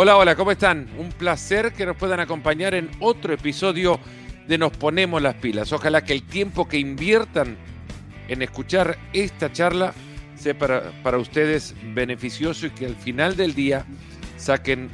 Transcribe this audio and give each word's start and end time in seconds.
Hola, 0.00 0.16
hola, 0.16 0.36
¿cómo 0.36 0.52
están? 0.52 0.88
Un 0.96 1.10
placer 1.10 1.72
que 1.72 1.84
nos 1.84 1.96
puedan 1.96 2.20
acompañar 2.20 2.72
en 2.72 2.88
otro 3.00 3.34
episodio 3.34 3.98
de 4.46 4.56
Nos 4.56 4.70
Ponemos 4.70 5.20
las 5.20 5.34
Pilas. 5.34 5.72
Ojalá 5.72 6.04
que 6.04 6.12
el 6.12 6.22
tiempo 6.22 6.68
que 6.68 6.78
inviertan 6.78 7.56
en 8.28 8.40
escuchar 8.40 8.96
esta 9.12 9.50
charla 9.52 9.92
sea 10.36 10.56
para, 10.56 10.92
para 11.02 11.18
ustedes 11.18 11.74
beneficioso 11.96 12.66
y 12.66 12.70
que 12.70 12.86
al 12.86 12.94
final 12.94 13.34
del 13.34 13.56
día 13.56 13.86
saquen 14.36 14.88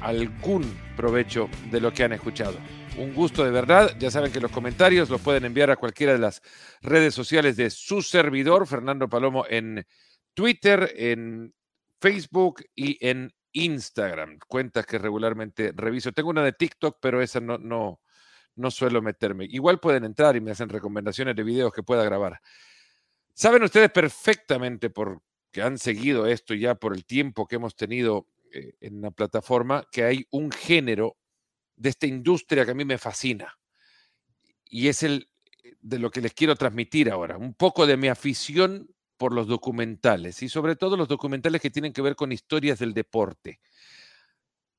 algún 0.00 0.64
provecho 0.96 1.48
de 1.70 1.80
lo 1.80 1.92
que 1.92 2.02
han 2.02 2.14
escuchado. 2.14 2.58
Un 2.98 3.14
gusto 3.14 3.44
de 3.44 3.52
verdad. 3.52 3.96
Ya 4.00 4.10
saben 4.10 4.32
que 4.32 4.40
los 4.40 4.50
comentarios 4.50 5.08
los 5.08 5.20
pueden 5.20 5.44
enviar 5.44 5.70
a 5.70 5.76
cualquiera 5.76 6.14
de 6.14 6.18
las 6.18 6.42
redes 6.82 7.14
sociales 7.14 7.56
de 7.56 7.70
su 7.70 8.02
servidor, 8.02 8.66
Fernando 8.66 9.08
Palomo, 9.08 9.44
en 9.48 9.86
Twitter, 10.34 10.92
en 10.96 11.54
Facebook 12.00 12.64
y 12.74 12.98
en 13.06 13.32
Instagram. 13.52 14.38
Cuentas 14.46 14.86
que 14.86 14.98
regularmente 14.98 15.72
reviso. 15.74 16.12
Tengo 16.12 16.30
una 16.30 16.44
de 16.44 16.52
TikTok, 16.52 16.98
pero 17.00 17.22
esa 17.22 17.40
no, 17.40 17.58
no, 17.58 18.00
no 18.56 18.70
suelo 18.70 19.00
meterme. 19.02 19.46
Igual 19.46 19.80
pueden 19.80 20.04
entrar 20.04 20.36
y 20.36 20.40
me 20.40 20.50
hacen 20.50 20.68
recomendaciones 20.68 21.36
de 21.36 21.42
videos 21.42 21.72
que 21.72 21.82
pueda 21.82 22.04
grabar. 22.04 22.40
Saben 23.34 23.62
ustedes 23.62 23.90
perfectamente, 23.90 24.90
porque 24.90 25.62
han 25.62 25.78
seguido 25.78 26.26
esto 26.26 26.54
ya 26.54 26.74
por 26.74 26.94
el 26.94 27.04
tiempo 27.04 27.46
que 27.46 27.56
hemos 27.56 27.76
tenido 27.76 28.26
eh, 28.52 28.74
en 28.80 29.00
la 29.00 29.10
plataforma, 29.10 29.84
que 29.92 30.04
hay 30.04 30.26
un 30.30 30.50
género 30.50 31.16
de 31.76 31.90
esta 31.90 32.06
industria 32.06 32.64
que 32.64 32.72
a 32.72 32.74
mí 32.74 32.84
me 32.84 32.98
fascina. 32.98 33.58
Y 34.64 34.88
es 34.88 35.02
el 35.02 35.28
de 35.80 35.98
lo 35.98 36.10
que 36.10 36.20
les 36.20 36.34
quiero 36.34 36.56
transmitir 36.56 37.10
ahora, 37.10 37.36
un 37.36 37.54
poco 37.54 37.86
de 37.86 37.96
mi 37.96 38.08
afición 38.08 38.88
por 39.18 39.34
los 39.34 39.48
documentales 39.48 40.42
y 40.42 40.48
sobre 40.48 40.76
todo 40.76 40.96
los 40.96 41.08
documentales 41.08 41.60
que 41.60 41.70
tienen 41.70 41.92
que 41.92 42.00
ver 42.00 42.16
con 42.16 42.32
historias 42.32 42.78
del 42.78 42.94
deporte. 42.94 43.60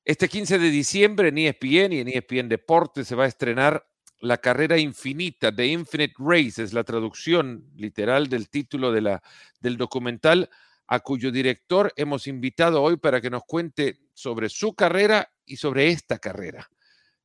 Este 0.04 0.28
15 0.28 0.58
de 0.58 0.70
diciembre 0.70 1.28
en 1.28 1.38
ESPN 1.38 1.92
y 1.92 1.98
en 2.00 2.08
ESPN 2.08 2.48
Deporte 2.48 3.04
se 3.04 3.14
va 3.14 3.24
a 3.24 3.28
estrenar 3.28 3.86
La 4.22 4.38
carrera 4.38 4.76
infinita 4.76 5.50
de 5.50 5.66
Infinite 5.68 6.14
Race, 6.18 6.62
es 6.62 6.72
la 6.72 6.84
traducción 6.84 7.70
literal 7.76 8.28
del 8.28 8.50
título 8.50 8.92
de 8.92 9.00
la, 9.00 9.22
del 9.60 9.76
documental, 9.76 10.50
a 10.86 11.00
cuyo 11.00 11.30
director 11.30 11.92
hemos 11.96 12.26
invitado 12.26 12.82
hoy 12.82 12.96
para 12.96 13.20
que 13.20 13.30
nos 13.30 13.44
cuente 13.44 14.00
sobre 14.12 14.48
su 14.48 14.74
carrera 14.74 15.30
y 15.46 15.56
sobre 15.56 15.88
esta 15.88 16.18
carrera, 16.18 16.68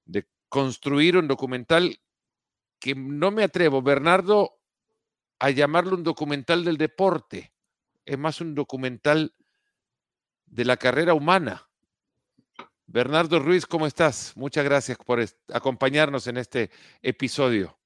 de 0.06 0.28
construir 0.48 1.18
un 1.18 1.28
documental 1.28 2.00
que 2.80 2.94
no 2.96 3.32
me 3.32 3.44
atrevo, 3.44 3.82
Bernardo, 3.82 4.60
a 5.40 5.50
llamarlo 5.50 5.96
un 5.96 6.04
documental 6.04 6.64
del 6.64 6.78
deporte, 6.78 7.54
es 8.06 8.18
más 8.18 8.42
un 8.42 8.56
documental 8.56 9.34
de 10.46 10.66
la 10.66 10.78
carrera 10.78 11.14
humana. 11.14 11.68
Bernardo 12.88 13.40
Ruiz, 13.40 13.66
¿cómo 13.66 13.88
estás? 13.88 14.34
Muchas 14.36 14.64
gracias 14.64 14.98
por 14.98 15.24
acompañarnos 15.52 16.28
en 16.28 16.38
este 16.38 16.70
episodio. 17.02 17.78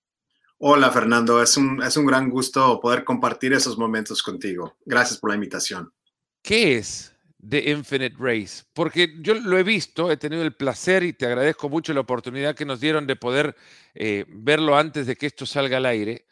Hola 0.58 0.91
Fernando, 0.91 1.41
es 1.41 1.56
un, 1.56 1.81
es 1.81 1.95
un 1.95 2.06
gran 2.06 2.30
gusto 2.30 2.81
poder 2.81 3.06
compartir 3.06 3.53
esos 3.53 3.78
momentos 3.78 4.22
contigo. 4.22 4.75
Gracias 4.86 5.17
por 5.17 5.30
la 5.30 5.36
invitación. 5.36 5.94
¿Qué 6.41 6.75
es 6.78 7.16
The 7.47 7.72
Infinite 7.72 8.17
Race? 8.19 8.66
Porque 8.73 9.16
yo 9.22 9.36
lo 9.36 9.58
he 9.58 9.63
visto, 9.63 10.11
he 10.11 10.17
tenido 10.17 10.41
el 10.44 10.53
placer 10.53 11.03
y 11.03 11.13
te 11.13 11.28
agradezco 11.28 11.69
mucho 11.69 11.94
la 11.94 12.02
oportunidad 12.02 12.56
que 12.56 12.66
nos 12.66 12.81
dieron 12.81 13.08
de 13.08 13.16
poder 13.16 13.56
eh, 13.94 14.25
verlo 14.28 14.78
antes 14.78 15.08
de 15.08 15.16
que 15.16 15.28
esto 15.28 15.45
salga 15.45 15.78
al 15.78 15.86
aire. 15.86 16.25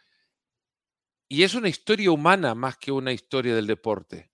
Y 1.30 1.44
es 1.44 1.56
una 1.56 1.70
historia 1.70 2.11
humana 2.11 2.56
más 2.56 2.78
que 2.78 2.92
una 2.92 3.11
historia 3.11 3.56
del 3.56 3.67
deporte. 3.67 4.31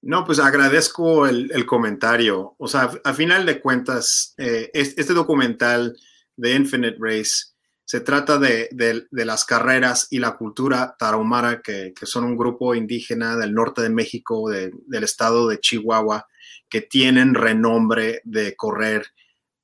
No, 0.00 0.24
pues 0.24 0.38
agradezco 0.38 1.26
el, 1.26 1.66
comentario. 1.66 2.54
O 2.58 2.68
sea, 2.68 2.90
a 3.04 3.14
final 3.14 3.44
de 3.44 3.60
cuentas, 3.60 4.34
eh, 4.38 4.70
este 4.72 5.12
documental 5.12 5.96
de 6.36 6.54
Infinite 6.54 6.96
Race 7.00 7.48
se 7.84 8.00
trata 8.00 8.38
de, 8.38 8.68
las 9.10 9.44
carreras 9.44 10.08
y 10.10 10.18
la 10.18 10.36
cultura 10.36 10.94
tarahumara, 10.98 11.62
que, 11.62 11.94
son 12.02 12.24
un 12.24 12.36
grupo 12.36 12.74
indígena 12.74 13.36
del 13.36 13.54
norte 13.54 13.82
de 13.82 13.88
México, 13.88 14.50
del 14.50 15.04
estado 15.04 15.48
de 15.48 15.58
Chihuahua, 15.58 16.28
que 16.68 16.82
tienen 16.82 17.34
renombre 17.34 18.20
de 18.24 18.54
correr 18.56 19.06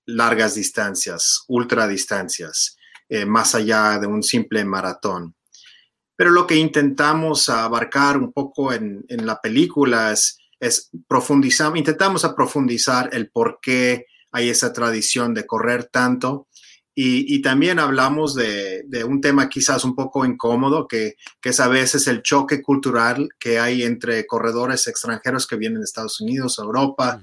largas 0.06 0.54
distancias, 0.54 1.44
ultradistancias, 1.48 2.78
eh, 3.10 3.26
más 3.26 3.54
allá 3.54 3.98
de 3.98 4.06
un 4.06 4.22
simple 4.22 4.64
maratón. 4.64 5.34
Pero 6.16 6.30
lo 6.30 6.47
que 6.47 6.56
intentamos 6.56 7.48
abarcar 7.48 8.16
un 8.16 8.32
poco 8.32 8.72
en, 8.72 9.04
la 9.08 9.41
película 9.41 10.12
es, 10.12 10.91
profundizar, 11.08 11.76
intentamos 11.76 12.25
a 12.25 12.34
profundizar 12.34 13.10
el 13.12 13.30
por 13.30 13.58
qué 13.60 14.06
hay 14.32 14.48
esa 14.48 14.72
tradición 14.72 15.34
de 15.34 15.47
correr 15.47 15.84
tanto. 15.84 16.48
Y, 16.97 17.42
también 17.42 17.80
hablamos 17.80 18.36
de, 18.36 18.84
un 19.04 19.20
tema 19.20 19.48
quizás 19.48 19.84
un 19.84 19.97
poco 19.97 20.25
incómodo, 20.25 20.86
que, 20.86 21.16
es 21.42 21.58
a 21.58 21.66
veces 21.66 22.06
el 22.06 22.22
choque 22.22 22.62
cultural 22.62 23.31
que 23.41 23.58
hay 23.58 23.82
entre 23.82 24.25
corredores 24.26 24.86
extranjeros 24.86 25.48
que 25.48 25.56
vienen 25.56 25.81
de 25.81 25.84
Estados 25.84 26.20
Unidos, 26.20 26.58
Europa, 26.60 27.20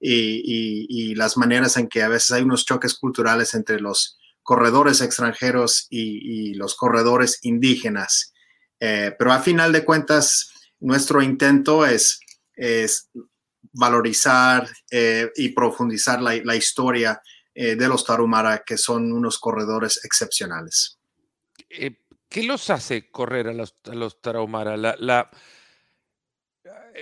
y, 0.00 1.14
las 1.16 1.36
maneras 1.36 1.76
en 1.76 1.88
que 1.88 2.02
a 2.02 2.08
veces 2.08 2.30
hay 2.30 2.42
unos 2.42 2.64
choques 2.64 2.94
culturales 2.94 3.54
entre 3.54 3.80
los 3.80 4.17
corredores 4.48 5.02
extranjeros 5.02 5.86
y, 5.90 6.54
los 6.54 6.74
corredores 6.74 7.38
indígenas. 7.42 8.32
Eh, 8.80 9.14
pero 9.18 9.30
a 9.30 9.40
final 9.40 9.72
de 9.72 9.84
cuentas, 9.84 10.50
nuestro 10.80 11.20
intento 11.20 11.84
es, 11.84 12.18
valorizar 13.74 14.66
eh, 14.90 15.30
y 15.36 15.50
profundizar 15.50 16.22
la, 16.22 16.56
historia 16.56 17.20
eh, 17.54 17.76
de 17.76 17.88
los 17.88 18.06
Tarumara, 18.06 18.62
que 18.64 18.78
son 18.78 19.12
unos 19.12 19.38
corredores 19.38 20.02
excepcionales. 20.02 20.98
¿Qué 21.68 22.42
los 22.42 22.70
hace 22.70 23.10
correr 23.10 23.48
a 23.48 23.52
los, 23.52 23.76
a 23.84 25.30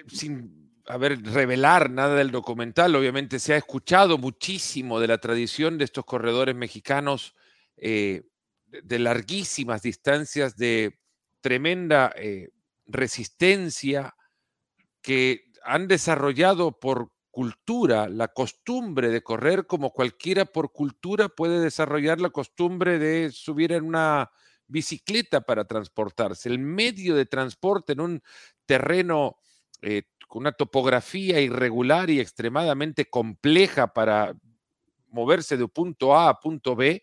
sin 0.09 0.66
haber 0.89 1.23
revelar 1.23 1.91
nada 1.91 2.15
del 2.15 2.31
documental, 2.31 2.95
obviamente 2.95 3.39
se 3.39 3.55
ha 3.55 3.57
escuchado 3.57 4.19
muchísimo 4.19 5.01
de 5.01 5.09
la 5.09 5.19
tradición 5.19 5.79
de 5.79 5.85
estos 5.85 6.05
corredores 6.05 6.55
mexicanos 6.55 7.35
de, 7.77 8.99
larguísimas 8.99 9.83
distancias, 9.83 10.57
de 10.57 10.99
tremenda 11.41 12.13
eh, 12.17 12.49
resistencia 12.87 14.15
que 15.03 15.53
han 15.63 15.89
desarrollado 15.89 16.79
por 16.79 17.11
cultura, 17.31 18.09
la 18.09 18.29
costumbre 18.29 19.11
de 19.11 19.23
correr 19.23 19.67
como 19.67 19.93
cualquiera 19.93 20.47
por 20.47 20.73
cultura 20.73 21.29
puede 21.29 21.61
desarrollar 21.61 22.21
la 22.21 22.31
costumbre 22.31 22.99
de 22.99 23.31
subir 23.31 23.73
en 23.73 23.85
una 23.85 24.31
bicicleta 24.67 25.43
para 25.43 25.67
transportarse. 25.67 26.49
El 26.49 26.59
medio 26.59 27.15
de 27.15 27.27
transporte 27.27 27.93
en 27.93 28.01
un 28.01 28.23
terreno 28.65 29.37
eh, 29.83 30.05
con 30.27 30.41
una 30.41 30.53
topografía 30.53 31.41
irregular 31.41 32.11
y 32.11 32.21
extremadamente 32.21 33.09
compleja 33.09 33.93
para 33.93 34.35
moverse 35.09 35.57
de 35.57 35.65
un 35.65 35.71
punto 35.71 36.17
A 36.17 36.29
a 36.29 36.41
punto 36.41 36.77
B 36.77 37.03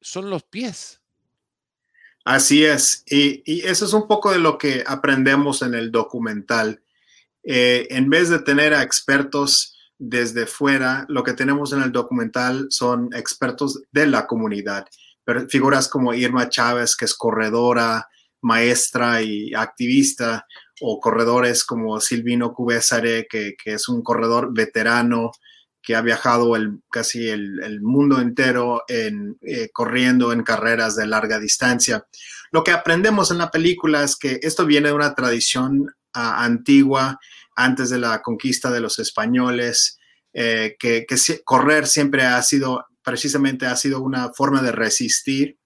son 0.00 0.30
los 0.30 0.42
pies. 0.44 1.00
Así 2.24 2.64
es, 2.64 3.04
y, 3.06 3.64
eso 3.64 3.84
es 3.84 3.92
un 3.92 4.08
poco 4.08 4.32
de 4.32 4.40
lo 4.40 4.58
que 4.58 4.82
aprendemos 4.84 5.62
en 5.62 5.74
el 5.74 5.92
documental. 5.92 6.82
Eh, 7.44 7.86
en 7.90 8.10
vez 8.10 8.28
de 8.28 8.40
tener 8.40 8.74
a 8.74 8.82
expertos 8.82 9.78
desde 9.96 10.46
fuera, 10.46 11.06
lo 11.08 11.22
que 11.22 11.34
tenemos 11.34 11.72
en 11.72 11.82
el 11.82 11.92
documental 11.92 12.66
son 12.70 13.10
expertos 13.14 13.80
de 13.92 14.06
la 14.06 14.26
comunidad. 14.26 14.86
Figuras 15.48 15.88
como 15.88 16.14
Irma 16.14 16.48
Chávez, 16.48 16.96
que 16.96 17.04
es 17.04 17.14
corredora, 17.14 18.08
maestra 18.40 19.22
y 19.22 19.54
activista, 19.54 20.46
o 20.80 21.00
corredores 21.00 21.64
como 21.64 22.00
Silvino 22.00 22.52
Cubésare, 22.52 23.26
que, 23.28 23.54
que 23.62 23.74
es 23.74 23.88
un 23.88 24.02
corredor 24.02 24.52
veterano, 24.52 25.32
que 25.86 25.94
ha 25.94 26.02
viajado 26.02 26.56
el, 26.56 26.80
casi 26.90 27.28
el, 27.28 27.80
mundo 27.80 28.20
entero 28.20 28.82
en, 28.88 29.38
eh, 29.42 29.70
corriendo 29.72 30.32
en 30.32 30.42
carreras 30.42 30.96
de 30.96 31.06
larga 31.06 31.38
distancia. 31.38 32.04
Lo 32.50 32.64
que 32.64 32.72
aprendemos 32.72 33.30
en 33.30 33.38
la 33.38 33.52
película 33.52 34.02
es 34.02 34.16
que 34.16 34.40
esto 34.42 34.66
viene 34.66 34.88
de 34.88 34.94
una 34.94 35.14
tradición 35.14 35.94
antigua, 36.12 37.20
antes 37.54 37.88
de 37.90 37.98
la 37.98 38.20
conquista 38.20 38.72
de 38.72 38.80
los 38.80 38.98
españoles, 38.98 39.98
eh, 40.32 40.74
que, 40.76 41.06
correr 41.44 41.86
siempre 41.86 42.24
ha 42.24 42.42
sido, 42.42 42.84
precisamente 43.04 43.66
ha 43.66 43.76
sido 43.76 44.02
una 44.02 44.32
forma 44.32 44.62
de 44.62 44.72
resistir. 44.72 45.56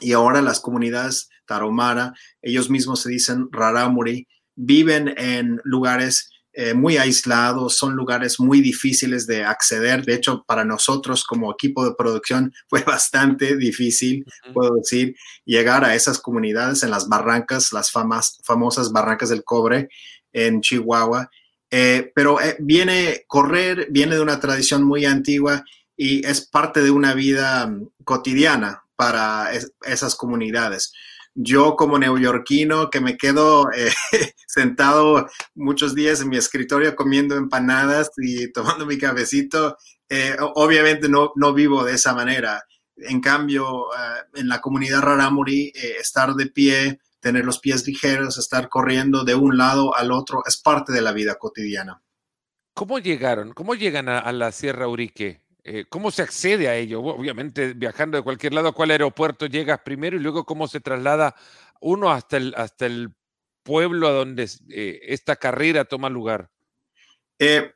Y 0.00 0.12
ahora 0.12 0.42
las 0.42 0.60
comunidades 0.60 1.30
taromara, 1.48 2.14
ellos 2.42 2.70
mismos 2.70 3.02
se 3.02 3.10
dicen 3.10 3.48
raramuri, 3.50 4.28
viven 4.54 5.14
en 5.16 5.60
lugares 5.64 6.30
eh, 6.60 6.74
muy 6.74 6.96
aislados, 6.96 7.76
son 7.76 7.94
lugares 7.94 8.40
muy 8.40 8.60
difíciles 8.60 9.28
de 9.28 9.44
acceder. 9.44 10.04
De 10.04 10.14
hecho, 10.14 10.42
para 10.44 10.64
nosotros 10.64 11.22
como 11.22 11.52
equipo 11.52 11.84
de 11.84 11.94
producción 11.94 12.52
fue 12.68 12.82
bastante 12.82 13.56
difícil, 13.56 14.24
puedo 14.52 14.74
decir, 14.74 15.14
llegar 15.44 15.84
a 15.84 15.94
esas 15.94 16.18
comunidades 16.18 16.82
en 16.82 16.90
las 16.90 17.08
barrancas, 17.08 17.72
las 17.72 17.92
famosas 17.92 18.90
barrancas 18.90 19.28
del 19.28 19.44
cobre 19.44 19.88
en 20.32 20.60
Chihuahua. 20.60 21.30
Eh, 21.70 22.10
pero 22.12 22.40
eh, 22.40 22.56
viene, 22.58 23.24
correr 23.28 23.86
viene 23.90 24.16
de 24.16 24.22
una 24.22 24.40
tradición 24.40 24.82
muy 24.82 25.04
antigua 25.04 25.62
y 25.96 26.26
es 26.26 26.40
parte 26.44 26.82
de 26.82 26.90
una 26.90 27.14
vida 27.14 27.68
mm, 27.68 27.90
cotidiana 28.02 28.82
para 28.96 29.50
esas 29.86 30.16
comunidades. 30.16 30.92
Yo 31.40 31.76
como 31.76 31.98
neoyorquino 31.98 32.90
que 32.90 33.00
me 33.00 33.16
quedo 33.16 33.70
eh, 33.72 33.92
sentado 34.46 35.28
muchos 35.54 35.94
días 35.94 36.20
en 36.20 36.30
mi 36.30 36.36
escritorio 36.36 36.96
comiendo 36.96 37.36
empanadas 37.36 38.10
y 38.16 38.50
tomando 38.50 38.86
mi 38.86 38.98
cafecito, 38.98 39.76
obviamente 40.54 41.08
no, 41.08 41.32
no 41.36 41.52
vivo 41.52 41.84
de 41.84 41.94
esa 41.94 42.14
manera. 42.14 42.64
En 42.96 43.20
cambio, 43.20 43.86
en 44.34 44.48
la 44.48 44.60
comunidad 44.60 45.02
Raramuri, 45.02 45.70
estar 46.00 46.34
de 46.34 46.46
pie, 46.46 46.98
tener 47.20 47.44
los 47.44 47.58
pies 47.58 47.86
ligeros, 47.86 48.38
estar 48.38 48.68
corriendo 48.68 49.24
de 49.24 49.34
un 49.34 49.56
lado 49.56 49.94
al 49.96 50.12
otro, 50.12 50.42
es 50.46 50.56
parte 50.56 50.92
de 50.92 51.02
la 51.02 51.12
vida 51.12 51.36
cotidiana. 51.36 52.02
¿Cómo 52.74 52.98
llegaron? 52.98 53.52
¿Cómo 53.54 53.74
llegan 53.74 54.08
a, 54.08 54.30
la 54.32 54.52
Sierra 54.52 54.86
Urique? 54.86 55.42
Eh, 55.70 55.84
¿Cómo 55.86 56.10
se 56.10 56.22
accede 56.22 56.66
a 56.66 56.76
ello? 56.76 57.02
Obviamente, 57.02 57.74
viajando 57.74 58.16
de 58.16 58.22
cualquier 58.22 58.54
lado, 58.54 58.68
¿a 58.68 58.72
cuál 58.72 58.90
aeropuerto 58.90 59.44
llegas 59.44 59.80
primero 59.84 60.16
y 60.16 60.20
luego 60.20 60.46
cómo 60.46 60.66
se 60.66 60.80
traslada 60.80 61.34
uno 61.82 62.10
hasta 62.10 62.38
el, 62.38 62.54
hasta 62.56 62.86
el 62.86 63.10
pueblo 63.62 64.08
a 64.08 64.12
donde 64.12 64.48
eh, 64.70 65.00
esta 65.02 65.36
carrera 65.36 65.84
toma 65.84 66.08
lugar? 66.08 66.48
Eh, 67.38 67.70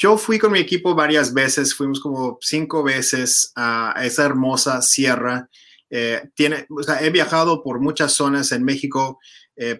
yo 0.00 0.16
fui 0.16 0.38
con 0.38 0.52
mi 0.52 0.60
equipo 0.60 0.94
varias 0.94 1.34
veces, 1.34 1.74
fuimos 1.74 2.00
como 2.00 2.38
cinco 2.40 2.82
veces 2.82 3.52
a 3.54 3.94
esa 4.02 4.24
hermosa 4.24 4.80
sierra 4.80 5.46
eh, 5.90 6.30
tiene, 6.34 6.66
he 7.00 7.10
viajado 7.10 7.62
por 7.62 7.80
muchas 7.80 8.12
zonas 8.12 8.50
en 8.50 8.64
México 8.64 9.20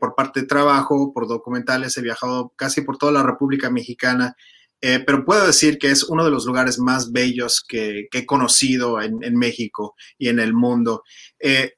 por 0.00 0.14
parte 0.14 0.41
de 0.41 0.47
trabajo, 0.47 1.12
por 1.12 1.29
documentales, 1.29 1.99
he 1.99 2.02
viajado 2.02 2.55
casi 2.56 2.81
por 2.81 2.97
toda 2.97 3.12
la 3.12 3.23
República 3.23 3.69
Mexicana, 3.69 4.35
eh, 4.81 5.02
pero 5.06 5.25
puedo 5.25 5.46
decir 5.46 5.78
que 5.78 5.90
es 5.90 6.02
uno 6.05 6.25
de 6.25 6.31
los 6.31 6.46
lugares 6.46 6.78
más 6.78 7.12
bellos 7.12 7.64
que, 7.67 8.08
he 8.12 8.26
conocido 8.26 9.00
en, 9.00 9.37
México 9.37 9.94
y 10.19 10.28
en 10.28 10.38
el 10.38 10.52
mundo. 10.52 11.02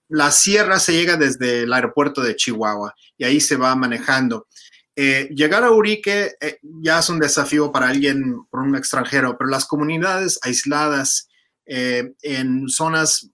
la 0.09 0.31
sierra 0.31 0.79
se 0.79 0.93
llega 0.93 1.17
desde 1.17 1.63
el 1.63 1.73
aeropuerto 1.73 2.23
de 2.23 2.37
Chihuahua 2.37 2.95
y 3.17 3.25
ahí 3.25 3.41
se 3.41 3.57
va 3.57 3.75
manejando. 3.77 4.47
llegar 4.95 5.65
a 5.65 5.71
Urique 5.71 6.35
ya 6.83 6.99
es 6.99 7.09
un 7.09 7.19
desafío 7.19 7.73
para 7.73 7.89
alguien, 7.89 8.45
por 8.51 8.61
un 8.61 8.77
extranjero, 8.77 9.37
pero 9.39 9.51
las 9.51 9.67
comunidades 9.67 10.39
aisladas 10.43 11.29
en 11.67 12.69
zonas 12.69 13.31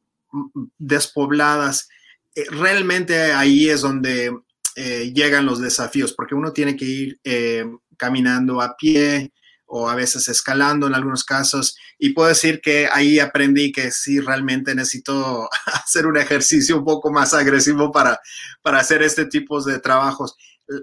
despobladas, 0.78 1.88
eh, 2.34 2.44
realmente 2.50 3.32
ahí 3.32 3.68
es 3.68 3.80
donde 3.82 4.36
eh, 4.76 5.12
llegan 5.14 5.46
los 5.46 5.60
desafíos, 5.60 6.12
porque 6.12 6.34
uno 6.34 6.52
tiene 6.52 6.76
que 6.76 6.84
ir 6.84 7.20
eh, 7.22 7.64
caminando 7.96 8.60
a 8.60 8.76
pie 8.76 9.32
o 9.66 9.88
a 9.88 9.94
veces 9.94 10.28
escalando 10.28 10.86
en 10.86 10.94
algunos 10.94 11.24
casos. 11.24 11.76
Y 11.98 12.10
puedo 12.10 12.28
decir 12.28 12.60
que 12.60 12.88
ahí 12.92 13.18
aprendí 13.18 13.72
que 13.72 13.90
sí, 13.90 14.20
realmente 14.20 14.74
necesito 14.74 15.48
hacer 15.66 16.06
un 16.06 16.16
ejercicio 16.16 16.78
un 16.78 16.84
poco 16.84 17.10
más 17.10 17.34
agresivo 17.34 17.90
para, 17.90 18.20
para 18.62 18.78
hacer 18.78 19.02
este 19.02 19.26
tipo 19.26 19.62
de 19.62 19.78
trabajos. 19.80 20.36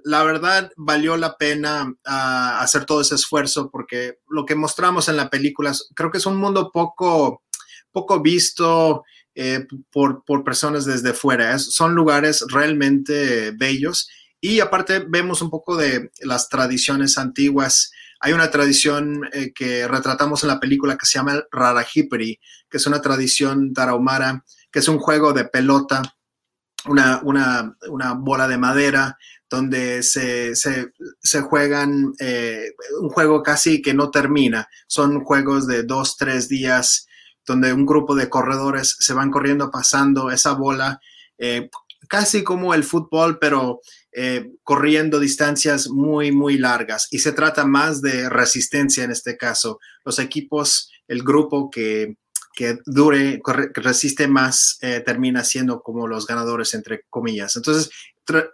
La 0.03 0.23
verdad, 0.23 0.71
valió 0.77 1.17
la 1.17 1.37
pena 1.37 1.93
ah, 2.05 2.59
hacer 2.61 2.85
todo 2.85 3.01
ese 3.01 3.15
esfuerzo 3.15 3.69
porque 3.71 4.19
lo 4.29 4.45
que 4.45 4.55
mostramos 4.55 5.09
en 5.09 5.17
la 5.17 5.29
película 5.29 5.73
creo 5.95 6.11
que 6.11 6.19
es 6.19 6.25
un 6.27 6.37
mundo 6.37 6.69
poco, 6.71 7.43
poco 7.91 8.21
visto, 8.21 9.03
eh, 9.33 9.65
por, 9.91 10.23
personas 10.43 10.85
desde 10.85 11.13
fuera. 11.13 11.57
son 11.57 11.95
lugares 11.95 12.43
realmente 12.49 13.51
bellos 13.51 14.09
y 14.41 14.59
aparte 14.59 15.05
vemos 15.07 15.41
un 15.41 15.49
poco 15.49 15.77
de 15.77 16.11
las 16.19 16.49
tradiciones 16.49 17.17
antiguas. 17.17 17.91
Hay 18.21 18.33
una 18.33 18.51
tradición 18.51 19.27
eh, 19.33 19.51
que 19.51 19.87
retratamos 19.87 20.43
en 20.43 20.49
la 20.49 20.59
película 20.59 20.95
que 20.95 21.07
se 21.07 21.17
llama 21.17 21.43
Rarajiperi, 21.51 22.39
que 22.69 22.77
es 22.77 22.85
una 22.85 23.01
tradición 23.01 23.73
tarahumara, 23.73 24.45
que 24.71 24.79
es 24.79 24.87
un 24.87 24.99
juego 24.99 25.33
de 25.33 25.45
pelota, 25.45 26.03
una, 26.85 27.75
bola 28.17 28.47
de 28.47 28.57
madera, 28.57 29.17
donde 29.49 30.03
se, 30.03 30.53
juegan 31.41 32.13
eh, 32.19 32.71
un 33.01 33.09
juego 33.09 33.41
casi 33.41 33.81
que 33.81 33.93
no 33.93 34.11
termina. 34.11 34.67
Son 34.87 35.23
juegos 35.23 35.67
de 35.67 35.83
dos, 35.83 36.15
tres 36.15 36.47
días 36.47 37.07
donde 37.45 37.73
un 37.73 37.85
grupo 37.85 38.15
de 38.15 38.29
corredores 38.29 38.95
se 38.99 39.13
van 39.13 39.31
corriendo 39.31 39.71
pasando 39.71 40.29
esa 40.29 40.53
bola, 40.53 41.01
eh, 41.37 41.69
casi 42.07 42.43
como 42.43 42.73
el 42.73 42.83
fútbol, 42.83 43.39
pero 43.39 43.81
eh, 44.11 44.51
corriendo 44.63 45.19
distancias 45.19 45.89
muy, 45.89 46.31
muy 46.31 46.57
largas. 46.57 47.07
Y 47.11 47.19
se 47.19 47.31
trata 47.31 47.65
más 47.65 48.01
de 48.01 48.29
resistencia 48.29 49.03
en 49.03 49.11
este 49.11 49.37
caso. 49.37 49.79
Los 50.03 50.19
equipos, 50.19 50.91
el 51.07 51.23
grupo 51.23 51.69
que, 51.69 52.15
dure, 52.85 53.41
que 53.73 53.81
resiste 53.81 54.27
más, 54.27 54.77
eh, 54.81 55.01
termina 55.05 55.43
siendo 55.43 55.81
como 55.81 56.07
los 56.07 56.25
ganadores, 56.25 56.73
entre 56.73 57.03
comillas. 57.09 57.55
Entonces, 57.55 57.89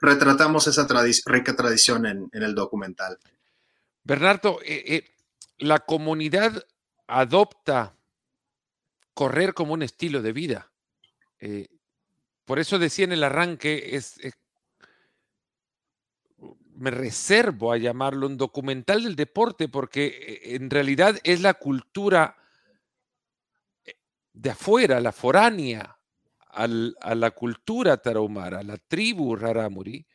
retratamos 0.02 0.68
esa 0.68 0.88
rica 1.26 1.56
tradición 1.56 2.06
en, 2.06 2.30
el 2.32 2.56
documental. 2.56 3.18
Bernardo, 4.04 4.60
la 5.58 5.80
comunidad 5.80 6.64
adopta 7.08 7.96
correr 9.14 9.54
como 9.54 9.74
un 9.74 9.82
estilo 9.82 10.22
de 10.22 10.32
vida. 10.32 10.72
Eh, 11.40 11.68
por 12.48 12.60
eso 12.60 12.80
decía 12.80 13.04
en 13.04 13.12
el 13.12 13.26
arranque, 13.26 13.98
es, 13.98 14.18
me 16.76 16.92
reservo 16.92 17.74
a 17.74 17.78
llamarlo 17.78 18.26
un 18.26 18.38
documental 18.38 19.04
del 19.04 19.18
deporte 19.18 19.68
porque 19.68 20.06
eh, 20.06 20.56
en 20.56 20.70
realidad 20.70 21.20
es 21.26 21.42
la 21.42 21.56
cultura 21.56 22.38
eh, 23.84 23.96
de 24.32 24.50
afuera, 24.52 25.02
la 25.02 25.12
foránea, 25.12 25.94
a 26.50 26.68
la 27.16 27.32
cultura 27.32 27.98
tarahumara, 27.98 28.64
la 28.64 28.78
tribu 28.78 29.36
raramuri, 29.36 30.08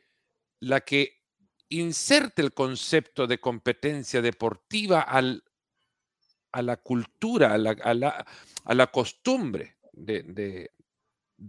la 0.61 0.81
que 0.81 1.20
inserte 1.69 2.40
el 2.40 2.52
concepto 2.55 3.26
de 3.26 3.38
competencia 3.38 4.23
deportiva 4.23 5.02
a 5.02 6.62
la 6.62 6.76
cultura, 6.79 7.52
a 7.52 7.58
la, 7.58 8.26
a 8.64 8.75
la 8.75 8.87
costumbre 8.88 9.76
de, 9.93 10.73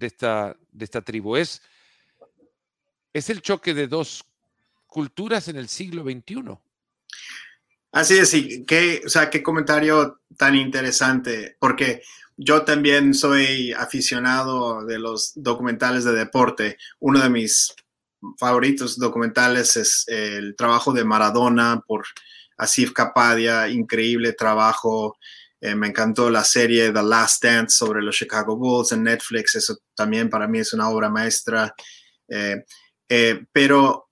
esta, 0.01 0.57
de 0.71 0.85
esta 0.85 1.01
tribu. 1.01 1.35
Es, 1.35 1.61
es 3.13 3.29
el 3.29 3.41
choque 3.41 3.73
de 3.73 3.87
dos 3.87 4.25
culturas 4.87 5.47
en 5.47 5.57
el 5.57 5.67
siglo 5.67 6.03
XXI. 6.03 6.57
Así 7.91 8.17
es, 8.17 8.33
y 8.33 8.65
qué, 8.65 9.03
o 9.05 9.09
sea, 9.09 9.29
qué 9.29 9.43
comentario 9.43 10.21
tan 10.35 10.55
interesante, 10.55 11.57
porque 11.59 12.01
yo 12.37 12.63
también 12.63 13.13
soy 13.13 13.71
aficionado 13.73 14.83
de 14.85 14.97
los 14.97 15.33
documentales 15.35 16.03
de 16.03 16.13
deporte. 16.13 16.77
Uno 16.99 17.21
de 17.21 17.29
mis 17.29 17.75
favoritos 18.39 18.97
documentales 18.97 19.77
es 19.77 20.05
el 20.07 20.55
trabajo 20.55 20.93
de 20.93 21.03
Maradona 21.03 21.83
por 21.85 22.05
Asif 22.57 22.93
Kapadia, 22.93 23.69
increíble 23.69 24.33
trabajo. 24.33 25.17
Eh, 25.65 25.75
me 25.75 25.87
encantó 25.87 26.29
la 26.29 26.43
serie 26.43 26.91
The 26.91 27.01
Last 27.01 27.41
Dance 27.41 27.77
sobre 27.77 28.03
los 28.03 28.17
Chicago 28.17 28.57
Bulls 28.57 28.91
en 28.91 29.03
Netflix. 29.03 29.55
Eso 29.55 29.77
también 29.95 30.29
para 30.29 30.45
mí 30.45 30.59
es 30.59 30.73
una 30.73 30.89
obra 30.89 31.09
maestra. 31.09 31.73
Eh, 32.27 32.65
eh, 33.07 33.45
pero 33.49 34.07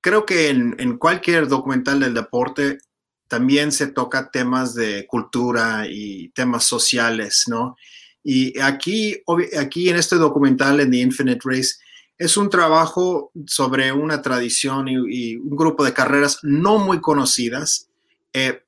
creo 0.00 0.24
que 0.24 0.48
en, 0.48 0.96
cualquier 0.96 1.48
documental 1.48 1.98
del 1.98 2.14
deporte 2.14 2.78
también 3.26 3.72
se 3.72 3.88
toca 3.88 4.30
temas 4.30 4.72
de 4.72 5.08
cultura 5.08 5.88
y 5.88 6.28
temas 6.36 6.66
sociales, 6.66 7.46
¿no? 7.48 7.74
Y 8.22 8.56
aquí, 8.60 9.20
aquí 9.58 9.88
en 9.88 9.96
este 9.96 10.16
documental, 10.16 10.78
en 10.78 10.92
The 10.92 10.98
Infinite 10.98 11.40
Race, 11.42 11.78
es 12.16 12.36
un 12.36 12.48
trabajo 12.48 13.32
sobre 13.44 13.90
una 13.90 14.22
tradición 14.22 14.86
y, 14.86 15.34
un 15.36 15.56
grupo 15.56 15.82
de 15.82 15.94
carreras 15.94 16.38
no 16.42 16.78
muy 16.78 17.00
conocidas, 17.00 17.88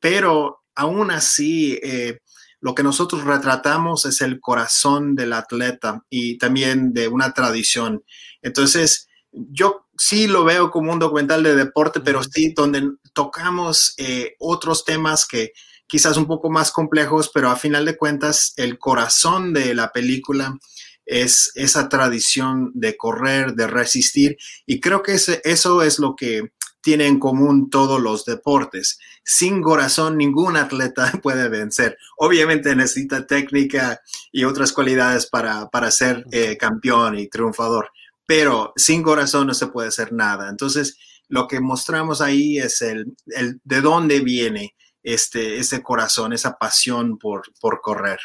pero 0.00 0.61
aún 0.74 1.10
así, 1.10 1.78
eh, 1.82 2.20
lo 2.60 2.74
que 2.74 2.82
nosotros 2.82 3.24
retratamos 3.24 4.04
es 4.06 4.20
el 4.20 4.40
corazón 4.40 5.16
del 5.16 5.32
atleta 5.32 6.04
y 6.08 6.38
también 6.38 6.92
de 6.92 7.08
una 7.08 7.32
tradición. 7.32 8.04
Entonces, 8.40 9.08
yo 9.32 9.88
sí 9.98 10.26
lo 10.28 10.44
veo 10.44 10.70
como 10.70 10.92
un 10.92 10.98
documental 10.98 11.42
de 11.42 11.56
deporte, 11.56 12.00
pero 12.00 12.22
sí 12.22 12.52
donde 12.54 12.88
tocamos 13.12 13.94
eh, 13.98 14.36
otros 14.38 14.84
temas 14.84 15.26
que 15.26 15.52
quizás 15.86 16.16
un 16.16 16.26
poco 16.26 16.50
más 16.50 16.70
complejos, 16.70 17.30
pero 17.34 17.50
a 17.50 17.56
final 17.56 17.84
de 17.84 17.96
cuentas 17.96 18.54
el 18.56 18.78
corazón 18.78 19.52
de 19.52 19.74
la 19.74 19.92
película 19.92 20.56
es 21.04 21.50
esa 21.54 21.88
tradición 21.88 22.70
de 22.74 22.96
correr, 22.96 23.54
de 23.54 23.66
resistir, 23.66 24.36
y 24.66 24.80
creo 24.80 25.02
que 25.02 25.14
eso 25.14 25.82
es 25.82 25.98
lo 25.98 26.14
que 26.14 26.52
tiene 26.82 27.06
en 27.06 27.18
común 27.18 27.70
todos 27.70 28.00
los 28.00 28.24
deportes. 28.24 28.98
Sin 29.24 29.62
corazón, 29.62 30.18
ningún 30.18 30.56
atleta 30.56 31.12
puede 31.22 31.48
vencer. 31.48 31.96
Obviamente 32.18 32.76
necesita 32.76 33.26
técnica 33.26 34.02
y 34.30 34.44
otras 34.44 34.72
cualidades 34.72 35.26
para, 35.26 35.90
ser 35.90 36.26
eh, 36.32 36.56
campeón 36.58 37.18
y 37.18 37.28
triunfador, 37.28 37.90
pero 38.26 38.72
sin 38.76 39.02
corazón 39.02 39.46
no 39.46 39.54
se 39.54 39.68
puede 39.68 39.88
hacer 39.88 40.12
nada. 40.12 40.50
Entonces, 40.50 40.98
lo 41.28 41.48
que 41.48 41.60
mostramos 41.60 42.20
ahí 42.20 42.58
es 42.58 42.82
el, 42.82 43.16
el 43.26 43.60
de 43.64 43.80
dónde 43.80 44.20
viene 44.20 44.74
este, 45.02 45.58
ese 45.58 45.82
corazón, 45.82 46.32
esa 46.32 46.58
pasión 46.58 47.18
por, 47.18 47.42
por 47.60 47.80
correr. 47.80 48.20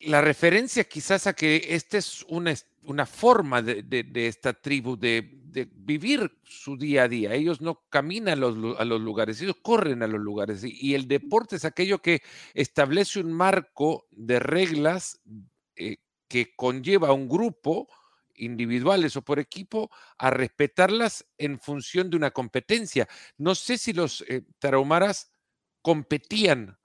La 0.00 0.20
referencia 0.20 0.84
quizás 0.84 1.26
a 1.26 1.32
que 1.32 1.66
esta 1.70 1.98
es 1.98 2.24
una, 2.28 2.54
una 2.82 3.06
forma 3.06 3.62
de, 3.62 3.82
de, 3.82 4.26
esta 4.26 4.52
tribu 4.52 4.96
de, 4.96 5.43
de, 5.54 5.68
vivir 5.72 6.38
su 6.42 6.76
día 6.76 7.04
a 7.04 7.08
día. 7.08 7.32
Ellos 7.32 7.60
no 7.60 7.84
caminan 7.88 8.34
a 8.34 8.36
los, 8.36 8.78
a 8.78 8.84
los 8.84 9.00
lugares, 9.00 9.40
ellos 9.40 9.56
corren 9.62 10.02
a 10.02 10.06
los 10.06 10.20
lugares. 10.20 10.64
Y, 10.64 10.76
y, 10.78 10.94
el 10.94 11.06
deporte 11.06 11.56
es 11.56 11.64
aquello 11.64 12.00
que 12.00 12.22
establece 12.54 13.20
un 13.20 13.32
marco 13.32 14.06
de 14.10 14.40
reglas 14.40 15.20
eh, 15.76 15.98
que 16.28 16.54
conlleva 16.56 17.08
a 17.08 17.12
un 17.12 17.28
grupo 17.28 17.88
individuales 18.36 19.16
o 19.16 19.22
por 19.22 19.38
equipo 19.38 19.90
a 20.18 20.30
respetarlas 20.30 21.24
en 21.38 21.60
función 21.60 22.10
de 22.10 22.16
una 22.16 22.32
competencia. 22.32 23.08
No 23.38 23.54
sé 23.54 23.78
si 23.78 23.92
los 23.92 24.24
eh, 24.28 24.42
tarahumaras 24.58 25.30
competían 25.82 26.78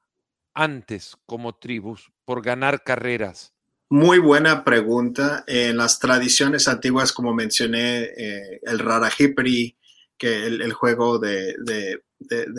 antes 0.53 1.17
como 1.25 1.55
tribus 1.55 2.11
por 2.25 2.43
ganar 2.43 2.83
carreras. 2.83 3.53
Muy 3.91 4.19
buena 4.19 4.63
pregunta. 4.63 5.43
En 5.47 5.77
las 5.77 5.97
tradiciones 5.97 6.67
antiguas, 6.67 7.11
como 7.11 7.33
mencioné, 7.33 8.03
eh, 8.03 8.59
el 8.61 8.77
Rarajipri, 8.77 9.75
que 10.15 10.45
el, 10.45 10.61
el 10.61 10.73
juego 10.73 11.17
de, 11.17 11.55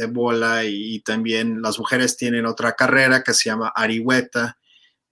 bola, 0.08 0.64
y, 0.64 1.00
también 1.00 1.62
las 1.62 1.78
mujeres 1.78 2.16
tienen 2.16 2.46
otra 2.46 2.72
carrera 2.72 3.22
que 3.22 3.34
se 3.34 3.48
llama 3.48 3.72
Arihueta, 3.76 4.58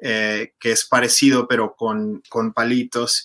eh, 0.01 0.55
que 0.59 0.73
es 0.73 0.87
parecido 0.87 1.49
pero 1.49 1.75
con, 1.77 2.23
con 2.29 2.53
palitos 2.53 3.25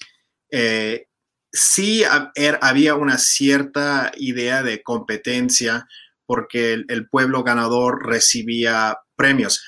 eh, 0.50 1.06
sí 1.52 2.04
er, 2.34 2.58
había 2.62 2.96
una 2.96 3.20
cierta 3.20 4.12
idea 4.18 4.64
de 4.64 4.82
competencia 4.82 5.88
porque 6.26 6.74
el 6.74 7.08
pueblo 7.10 7.44
ganador 7.44 8.08
recibía 8.08 8.98
premios. 9.16 9.64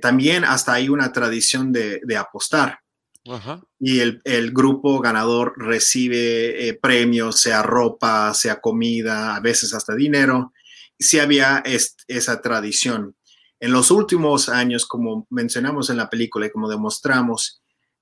También 0.00 0.44
hasta 0.44 0.74
hay 0.74 0.88
una 0.88 1.12
tradición 1.12 1.72
de, 1.72 2.00
de 2.04 2.16
apostar. 2.16 2.80
Ajá. 3.28 3.60
Y 3.78 4.00
el, 4.00 4.22
el, 4.24 4.52
grupo 4.52 4.98
ganador 5.00 5.52
recibe 5.56 6.68
eh, 6.68 6.74
premios, 6.74 7.40
sea 7.40 7.62
ropa, 7.62 8.32
sea 8.34 8.60
comida, 8.60 9.36
a 9.36 9.40
veces 9.40 9.74
hasta 9.74 9.94
dinero. 9.94 10.52
Sí 10.98 11.18
había 11.18 11.62
est 11.64 12.00
esa 12.08 12.40
tradición. 12.40 13.16
En 13.58 13.72
los 13.72 13.90
últimos 13.90 14.48
años, 14.48 14.86
como 14.86 15.26
mencionamos 15.28 15.90
en 15.90 15.98
la 15.98 16.08
película 16.08 16.46
y 16.46 16.50
como 16.50 16.68
demostramos, 16.68 17.60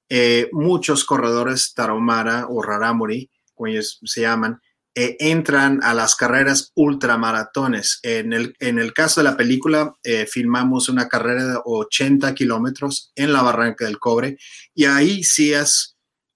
eh, 0.09 0.49
muchos 0.53 1.05
corredores 1.05 1.75
tarahumara 1.75 2.47
o 2.49 2.63
rarámuri, 2.63 3.31
como 3.55 3.67
ellos 3.67 3.99
se 4.05 4.23
llaman, 4.23 4.61
eh, 4.95 5.17
entran 5.21 5.81
a 5.83 5.95
las 5.95 6.17
carreras 6.17 6.73
ultramaratones. 6.75 8.01
En 8.03 8.33
el, 8.33 8.55
en 8.59 8.79
el 8.79 8.93
caso 8.93 9.21
de 9.21 9.25
la 9.25 9.37
película, 9.37 9.95
eh, 10.03 10.27
filmamos 10.27 10.89
una 10.89 11.09
carrera 11.09 11.45
de 11.45 11.59
80 11.65 12.35
kilómetros 12.35 13.13
en 13.15 13.33
la 13.33 13.43
Barranca 13.43 13.85
del 13.85 13.99
Cobre 13.99 14.39
y 14.75 14.87
ahí 14.87 15.23
sí 15.23 15.53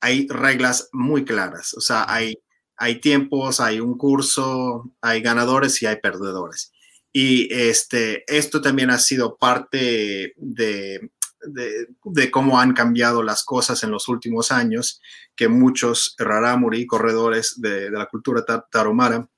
hay 0.01 0.27
reglas 0.29 0.89
muy 0.93 1.25
claras. 1.25 1.75
O 1.75 1.81
sea, 1.81 2.05
hay, 2.09 2.39
hay 2.77 3.01
tiempos, 3.01 3.61
hay 3.61 3.81
un 3.81 3.97
curso, 3.97 4.93
hay 5.01 5.23
ganadores 5.23 5.81
y 5.83 5.87
hay 5.87 5.97
perdedores. 5.97 6.73
Y 7.13 7.53
este, 7.53 8.25
esto 8.27 8.61
también 8.63 8.91
ha 8.91 8.99
sido 8.99 9.37
parte 9.37 10.35
de 10.37 11.11
de, 11.45 12.31
cómo 12.31 12.61
han 12.61 12.73
cambiado 12.73 13.23
las 13.23 13.45
cosas 13.45 13.83
en 13.83 13.91
los 13.91 14.09
últimos 14.09 14.53
años, 14.53 15.01
que 15.35 15.49
muchos 15.49 16.15
rarámuri, 16.19 16.87
corredores 16.87 17.61
de, 17.61 17.91
la 17.91 18.07
cultura 18.07 18.45
tarahumara, 18.71 19.29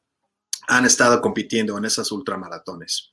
han 0.66 0.84
estado 0.86 1.20
compitiendo 1.20 1.76
en 1.76 1.84
esas 1.84 2.10
ultramaratones. 2.10 3.12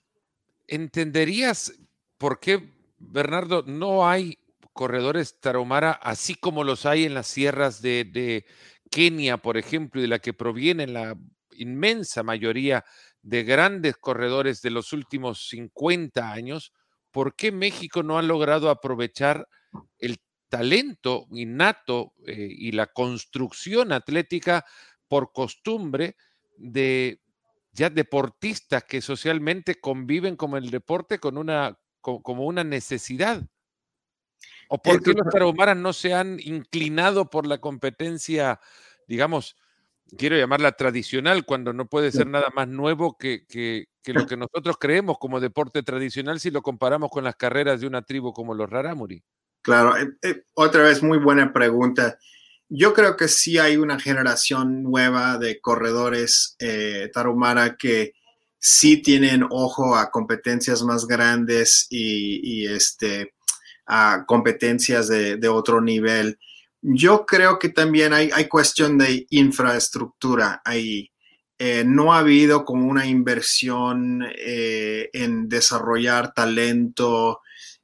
¿Entenderías 0.68 1.74
por 2.18 2.40
qué, 2.40 2.74
Bernardo, 2.98 3.64
no 3.66 4.08
hay 4.08 4.38
corredores 4.74 5.40
tarahumara 5.40 5.92
así 5.92 6.36
como 6.36 6.64
los 6.64 6.86
hay 6.86 7.06
en 7.06 7.14
las 7.14 7.28
sierras 7.28 7.82
de, 7.82 8.06
de 8.06 8.46
Kenia, 8.90 9.38
por 9.38 9.58
ejemplo, 9.58 10.00
y 10.00 10.04
de 10.04 10.08
la 10.08 10.20
que 10.20 10.34
proviene 10.34 10.88
la 10.88 11.18
inmensa 11.52 12.24
mayoría 12.24 12.86
de 13.22 13.44
grandes 13.44 13.98
corredores 13.98 14.62
de 14.62 14.72
los 14.72 14.94
últimos 14.94 15.50
50 15.50 16.32
años? 16.32 16.74
¿Por 17.12 17.36
qué 17.36 17.52
México 17.52 18.04
no 18.04 18.18
ha 18.18 18.22
logrado 18.22 18.70
aprovechar 18.70 19.48
el 20.00 20.20
talento 20.50 21.28
innato 21.32 22.14
eh, 22.26 22.48
y 22.50 22.72
la 22.72 22.88
construcción 22.88 23.94
atlética 23.94 24.66
por 25.08 25.32
costumbre 25.32 26.16
de 26.58 27.22
ya 27.74 27.90
deportistas 27.90 28.84
que 28.84 29.02
socialmente 29.02 29.80
conviven 29.80 30.36
como 30.36 30.58
el 30.58 30.72
deporte 30.72 31.20
con 31.20 31.38
una, 31.38 31.80
como, 32.02 32.22
como 32.22 32.46
una 32.46 32.64
necesidad? 32.64 33.44
¿O 34.68 34.82
por 34.82 35.04
qué 35.04 35.14
los 35.14 35.28
tarahumaras 35.30 35.78
no 35.78 35.94
se 35.94 36.14
han 36.14 36.40
inclinado 36.40 37.30
por 37.30 37.46
la 37.46 37.60
competencia, 37.60 38.60
digamos, 39.08 39.56
quiero 40.18 40.38
llamarla 40.38 40.74
tradicional, 40.74 41.46
cuando 41.46 41.74
no 41.74 41.88
puede 41.88 42.12
ser 42.12 42.28
nada 42.28 42.50
más 42.56 42.68
nuevo 42.68 43.18
que, 43.18 43.46
que, 43.48 43.88
que, 44.04 44.14
lo 44.14 44.26
que 44.26 44.38
nosotros 44.38 44.78
creemos 44.80 45.18
como 45.20 45.40
deporte 45.40 45.84
tradicional 45.84 46.40
si 46.40 46.52
lo 46.52 46.62
comparamos 46.62 47.10
con 47.10 47.24
las 47.24 47.36
carreras 47.36 47.82
de 47.82 47.88
una 47.88 48.02
tribu 48.02 48.34
como 48.34 48.54
los 48.54 48.70
Rarámuri. 48.70 49.24
Claro, 49.62 49.96
eh, 49.98 50.10
eh, 50.24 50.44
otra 50.54 50.84
vez 50.84 51.04
muy 51.04 51.20
buena 51.20 51.54
pregunta. 51.54 52.18
Yo 52.68 52.94
creo 52.94 53.16
que 53.18 53.28
sí 53.28 53.58
hay 53.58 53.78
una 53.78 54.00
generación 54.00 54.82
nueva 54.84 55.38
de 55.38 55.60
corredores 55.60 56.56
eh, 56.60 57.10
tarumara 57.14 57.76
que 57.76 58.14
sí 58.58 59.02
tienen 59.02 59.46
ojo 59.50 59.96
a 59.96 60.10
competencias 60.10 60.84
más 60.84 61.06
grandes 61.06 61.88
y, 61.90 62.40
y 62.44 62.68
este, 62.68 63.34
a 63.86 64.24
competencias 64.26 65.08
de, 65.08 65.38
de 65.38 65.48
otro 65.48 65.82
nivel. 65.82 66.40
Yo 66.82 67.26
creo 67.26 67.60
que 67.60 67.70
también 67.70 68.14
hay, 68.14 68.32
hay 68.34 68.48
cuestión 68.48 68.98
de 68.98 69.28
infraestructura 69.30 70.62
ahí. 70.64 71.11
Eh, 71.64 71.84
no 71.86 72.12
ha 72.12 72.18
habido 72.18 72.66
como 72.66 72.88
una 72.88 73.06
inversión 73.06 74.26
eh, 74.36 75.12
en 75.14 75.48
desarrollar 75.48 76.34
talento, 76.34 77.42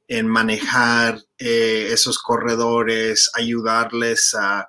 en 0.08 0.26
manejar 0.26 1.20
eh, 1.38 1.90
esos 1.92 2.18
corredores, 2.18 3.30
ayudarles 3.34 4.34
a, 4.36 4.68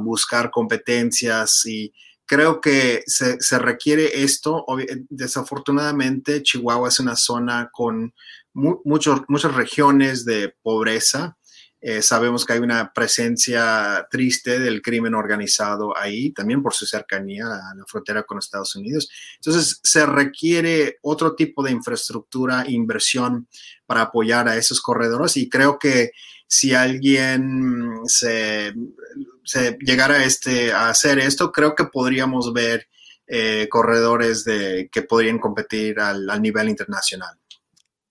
buscar 0.00 0.50
competencias 0.50 1.64
y 1.64 1.94
creo 2.26 2.60
que 2.60 3.02
se, 3.06 3.58
requiere 3.58 4.22
esto. 4.22 4.66
Desafortunadamente, 5.08 6.42
Chihuahua 6.42 6.88
es 6.88 7.00
una 7.00 7.16
zona 7.16 7.70
con 7.72 8.12
mu 8.52 8.82
muchos, 8.84 9.22
muchas 9.28 9.54
regiones 9.54 10.26
de 10.26 10.54
pobreza 10.62 11.38
eh, 11.84 12.00
sabemos 12.00 12.46
que 12.46 12.52
hay 12.52 12.60
una 12.60 12.92
presencia 12.92 14.06
triste 14.08 14.60
del 14.60 14.80
crimen 14.80 15.16
organizado 15.16 15.98
ahí, 15.98 16.30
también 16.30 16.62
por 16.62 16.74
su 16.74 16.86
cercanía 16.86 17.44
a 17.46 17.74
la 17.74 17.84
frontera 17.88 18.22
con 18.22 18.38
Estados 18.38 18.76
Unidos. 18.76 19.10
Entonces, 19.34 19.80
se 19.82 20.06
requiere 20.06 20.98
otro 21.02 21.34
tipo 21.34 21.60
de 21.64 21.72
infraestructura, 21.72 22.64
inversión 22.68 23.48
para 23.84 24.02
apoyar 24.02 24.46
a 24.46 24.56
esos 24.56 24.80
corredores 24.80 25.36
y 25.36 25.48
creo 25.48 25.76
que 25.80 26.12
si 26.46 26.72
alguien 26.72 27.90
se, 28.04 28.72
se 29.42 29.76
llegara 29.80 30.14
a, 30.14 30.24
este, 30.24 30.72
a 30.72 30.88
hacer 30.88 31.18
esto, 31.18 31.50
creo 31.50 31.74
que 31.74 31.86
podríamos 31.86 32.52
ver 32.52 32.86
eh, 33.26 33.66
corredores 33.68 34.44
que 34.44 35.02
podrían 35.02 35.40
competir 35.40 35.98
al, 35.98 36.30
al, 36.30 36.40
nivel 36.40 36.68
internacional. 36.68 37.36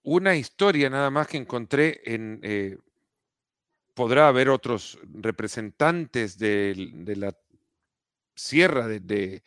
Una 0.04 0.36
historia 0.36 0.90
nada 0.90 1.10
más 1.10 1.28
que 1.28 1.38
encontré 1.38 2.02
en... 2.04 2.38
Eh 2.44 2.78
podrá 3.94 4.28
haber 4.28 4.50
otros 4.50 5.00
representantes 5.14 6.38
de, 6.38 6.92
de 6.94 7.16
la 7.16 7.38
sierra 8.36 8.88
de, 8.88 9.44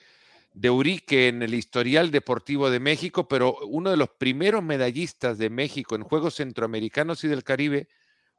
de, 0.53 0.71
Urique 0.71 1.29
en 1.29 1.43
el 1.43 1.55
historial 1.55 2.11
deportivo 2.11 2.71
de 2.71 2.81
México, 2.81 3.27
pero 3.27 3.59
uno 3.67 3.91
de 3.91 3.97
los 3.97 4.11
primeros 4.11 4.63
medallistas 4.63 5.39
de 5.39 5.51
México 5.51 5.97
en 5.97 6.03
Juegos 6.03 6.35
Centroamericanos 6.35 7.25
y 7.25 7.29
del 7.29 7.45
Caribe 7.45 7.89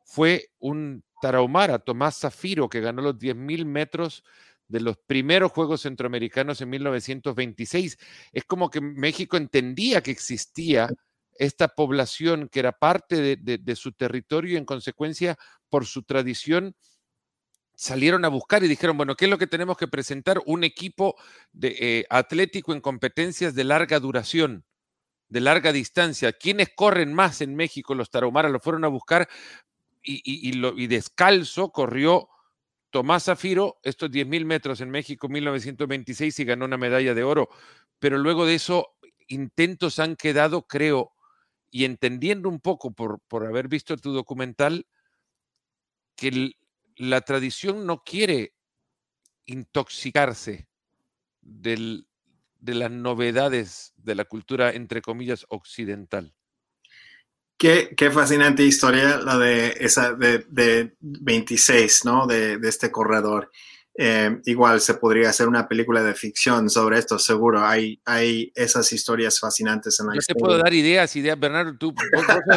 fue 0.04 0.50
un 0.60 1.04
tarahumara, 1.22 1.80
Tomás 1.80 2.20
Zafiro, 2.20 2.70
que 2.70 2.82
ganó 2.82 3.02
los 3.02 3.16
10.000 3.18 3.66
metros 3.66 4.24
de 4.68 4.82
los 4.82 4.98
primeros 4.98 5.52
Juegos 5.52 5.82
Centroamericanos 5.82 6.62
en 6.62 6.70
1926. 6.70 7.98
Es 8.32 8.44
como 8.46 8.70
que 8.70 8.82
México 8.82 9.38
entendía 9.38 10.02
que 10.02 10.12
existía 10.12 10.90
esta 11.38 11.68
población 11.68 12.48
que 12.50 12.60
era 12.60 12.72
parte 12.72 13.36
de, 13.38 13.76
su 13.76 13.92
territorio 13.92 14.54
y 14.54 14.58
en 14.58 14.66
consecuencia 14.66 15.38
por 15.70 15.86
su 15.86 16.04
tradición 16.04 16.76
salieron 17.76 18.24
a 18.24 18.30
buscar 18.30 18.64
y 18.64 18.68
dijeron, 18.68 18.98
bueno, 18.98 19.16
¿qué 19.16 19.26
es 19.26 19.32
lo 19.32 19.38
que 19.38 19.48
tenemos 19.48 19.78
que 19.78 19.88
presentar? 19.88 20.42
Un 20.46 20.64
equipo 20.64 21.16
de, 21.52 21.76
eh, 21.80 22.06
atlético 22.10 22.74
en 22.74 22.82
competencias 22.82 23.54
de 23.54 23.66
larga 23.66 24.00
duración, 24.00 24.64
de 25.28 25.42
larga 25.42 25.74
distancia. 25.74 26.32
¿Quiénes 26.32 26.70
corren 26.74 27.14
más 27.14 27.42
en 27.42 27.56
México? 27.56 27.94
Los 27.94 28.10
tarahumaras 28.10 28.52
lo 28.52 28.60
fueron 28.60 28.86
a 28.86 28.90
buscar 28.90 29.28
y 30.08 30.88
descalzo 30.88 31.72
corrió 31.72 32.30
Tomás 32.96 33.26
Zafiro, 33.26 33.78
estos 33.84 34.10
10.000 34.10 34.46
metros 34.46 34.80
en 34.80 34.90
México 34.90 35.28
1926 35.28 36.40
y 36.40 36.46
ganó 36.46 36.64
una 36.64 36.78
medalla 36.78 37.14
de 37.14 37.24
oro, 37.24 37.50
pero 38.00 38.18
luego 38.18 38.46
de 38.46 38.56
eso 38.56 38.96
intentos 39.28 40.00
han 40.00 40.16
quedado, 40.16 40.66
creo, 40.66 41.12
y 41.70 41.84
entendiendo 41.84 42.48
un 42.48 42.62
poco 42.62 42.94
por, 42.94 43.20
por 43.28 43.46
haber 43.46 43.68
visto 43.68 43.98
tu 43.98 44.14
documental, 44.14 44.88
que 46.16 46.52
la 46.98 47.22
tradición 47.22 47.86
no 47.86 48.04
quiere 48.04 48.54
intoxicarse 49.46 50.68
del, 51.42 52.08
de 52.60 52.76
las 52.76 52.92
novedades 52.92 53.94
de 53.98 54.16
la 54.16 54.26
cultura, 54.26 54.72
entre 54.72 55.02
comillas, 55.02 55.46
occidental. 55.50 56.34
Qué, 57.58 57.94
qué, 57.96 58.12
fascinante 58.12 58.64
historia 58.64 59.18
la 59.18 59.38
de 59.38 59.78
esa 59.80 60.14
de, 60.14 60.46
de 60.50 60.96
26, 61.00 62.04
¿no? 62.04 62.28
De, 62.28 62.58
de 62.58 62.68
este 62.68 62.92
corredor. 62.92 63.50
Eh, 63.98 64.42
igual 64.46 64.82
se 64.82 64.96
podría 64.96 65.30
hacer 65.30 65.48
una 65.48 65.70
película 65.70 66.04
de 66.04 66.14
ficción 66.14 66.70
sobre 66.70 67.00
esto, 67.00 67.18
seguro. 67.18 67.66
Hay, 67.66 68.02
hay 68.04 68.52
esas 68.54 68.92
historias 68.92 69.40
fascinantes 69.40 70.00
en 70.00 70.08
la 70.08 70.14
Yo 70.14 70.20
historia. 70.20 70.36
te 70.36 70.44
puedo 70.44 70.58
dar 70.58 70.74
ideas, 70.74 71.16
ideas, 71.16 71.40
Bernardo. 71.40 71.78
Tú, 71.78 71.94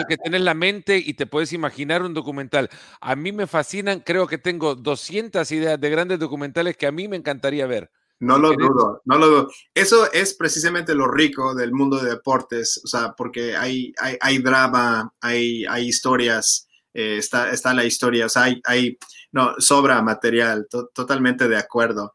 que 0.09 0.17
tienes 0.17 0.41
la 0.41 0.55
mente 0.55 0.99
y 0.99 1.15
te 1.15 1.27
puedes 1.27 1.53
imaginar 1.53 2.03
un 2.03 2.13
documental. 2.13 2.69
A 3.01 3.15
mí 3.15 3.31
me 3.31 3.47
fascinan, 3.47 4.01
creo 4.01 4.27
que 4.27 4.39
tengo 4.39 4.75
200 4.75 5.51
ideas 5.53 5.81
de 5.81 5.91
grandes 5.91 6.19
documentales 6.19 6.77
que 6.77 6.87
a 6.87 6.93
mí 6.93 7.07
me 7.07 7.17
encantaría 7.17 7.67
ver. 7.67 7.91
No 8.21 8.37
lo 8.37 8.53
dudo, 8.53 9.01
no 9.05 9.17
lo 9.17 9.27
dudo. 9.29 9.51
Eso 9.73 10.11
es 10.13 10.35
precisamente 10.35 10.93
lo 10.93 11.07
rico 11.07 11.55
del 11.55 11.73
mundo 11.73 11.99
de 11.99 12.11
deportes, 12.11 12.81
o 12.85 12.89
sea, 12.89 13.13
porque 13.17 13.57
hay, 13.57 13.93
hay, 13.99 14.17
hay 14.21 14.39
drama, 14.39 15.15
hay, 15.21 15.65
hay 15.67 15.87
historias, 15.87 16.67
eh, 16.93 17.19
está, 17.19 17.53
está 17.53 17.73
la 17.75 17.85
historia, 17.85 18.27
o 18.27 18.29
sea, 18.29 18.43
hay, 18.45 18.61
hay 18.65 18.99
no, 19.33 19.55
sobra 19.59 20.01
material, 20.03 20.67
to 20.71 20.89
totalmente 20.95 21.49
de 21.49 21.57
acuerdo. 21.57 22.15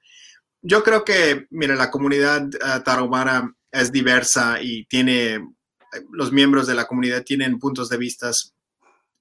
Yo 0.62 0.84
creo 0.84 1.03
que, 1.03 1.48
mira, 1.51 1.75
la 1.75 1.91
comunidad 1.91 2.48
uh, 2.48 2.82
tarahumara 2.84 3.53
es 3.72 3.91
diversa 3.91 4.62
y 4.62 4.86
tiene, 4.86 5.46
los 6.12 6.32
miembros 6.32 6.67
de 6.67 6.75
la 6.75 6.86
comunidad 6.86 7.24
tienen 7.24 7.60
puntos 7.60 7.89
de 7.89 7.98
vista 7.98 8.32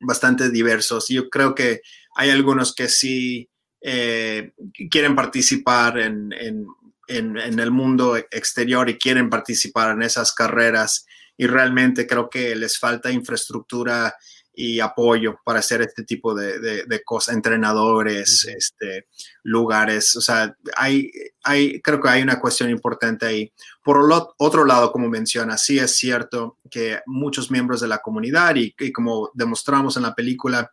bastante 0.01 0.51
diversos. 0.51 1.09
Yo 1.09 1.29
creo 1.29 1.55
que 1.55 1.81
hay 2.15 2.31
algunos 2.31 2.75
que 2.75 2.89
sí 2.89 3.49
eh, 3.81 4.53
quieren 4.91 5.17
participar 5.17 5.99
en, 5.99 6.33
en, 6.33 6.67
en, 7.09 7.37
en, 7.37 7.59
el 7.59 7.71
mundo 7.71 8.17
exterior 8.17 8.89
y 8.89 8.99
quieren 8.99 9.29
participar 9.29 9.91
en 9.91 10.03
esas 10.03 10.33
carreras 10.33 11.05
y 11.37 11.47
realmente 11.47 12.07
creo 12.07 12.31
que 12.31 12.55
les 12.55 12.79
falta 12.79 13.11
infraestructura 13.11 14.15
y 14.55 14.81
apoyo 14.81 15.39
para 15.45 15.61
hacer 15.61 15.81
este 15.81 16.05
tipo 16.05 16.35
de, 16.35 16.59
de, 16.59 16.85
de 16.85 17.03
cosas, 17.03 17.35
entrenadores, 17.35 18.45
este, 18.45 19.07
lugares, 19.43 20.15
o 20.17 20.21
sea, 20.21 20.55
hay, 20.77 21.11
hay, 21.43 21.81
creo 21.81 22.01
que 22.01 22.09
hay 22.09 22.23
una 22.23 22.39
cuestión 22.39 22.71
importante 22.71 23.27
ahí. 23.27 23.53
Por 23.83 24.07
lo, 24.07 24.35
otro 24.39 24.65
lado, 24.65 24.93
como 24.93 25.09
menciona, 25.09 25.57
sí 25.57 25.79
es 25.79 25.97
cierto 25.97 26.59
que 26.71 27.01
muchos 27.07 27.51
miembros 27.51 27.81
de 27.81 27.89
la 27.89 27.99
comunidad 27.99 28.57
y, 28.57 28.75
y 28.79 28.93
como 28.93 29.31
demostramos 29.35 29.97
en 29.97 30.03
la 30.03 30.15
película, 30.15 30.71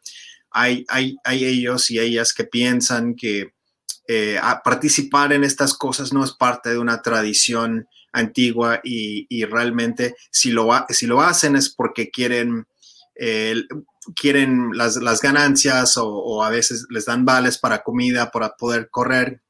hay, 0.52 0.86
hay, 0.90 1.18
hay 1.24 1.46
ellos 1.46 1.90
y 1.92 2.00
ellas 2.00 2.34
que 2.34 2.44
piensan 2.44 3.16
que 3.16 3.54
eh, 4.08 4.40
participar 4.64 5.34
en 5.34 5.44
estas 5.44 5.76
cosas 5.76 6.12
no 6.12 6.24
es 6.24 6.32
parte 6.32 6.72
de 6.72 6.80
una 6.80 7.02
tradición 7.02 7.88
antigua 8.12 8.82
y, 8.84 9.28
y 9.30 9.46
realmente 9.46 10.16
si 10.32 10.50
lo, 10.50 10.70
si 10.90 11.06
lo 11.06 11.22
hacen 11.22 11.56
es 11.56 11.70
porque 11.70 12.10
quieren, 12.10 12.66
eh, 13.22 13.64
quieren 14.16 14.72
las, 14.74 14.96
las 14.96 15.22
ganancias 15.22 15.98
o, 15.98 16.08
o, 16.08 16.44
a 16.44 16.50
veces 16.50 16.86
les 16.90 17.06
dan 17.06 17.26
vales 17.26 17.58
para 17.58 17.84
comida, 17.84 18.32
para 18.32 18.56
poder 18.56 18.90
correr. 18.90 19.42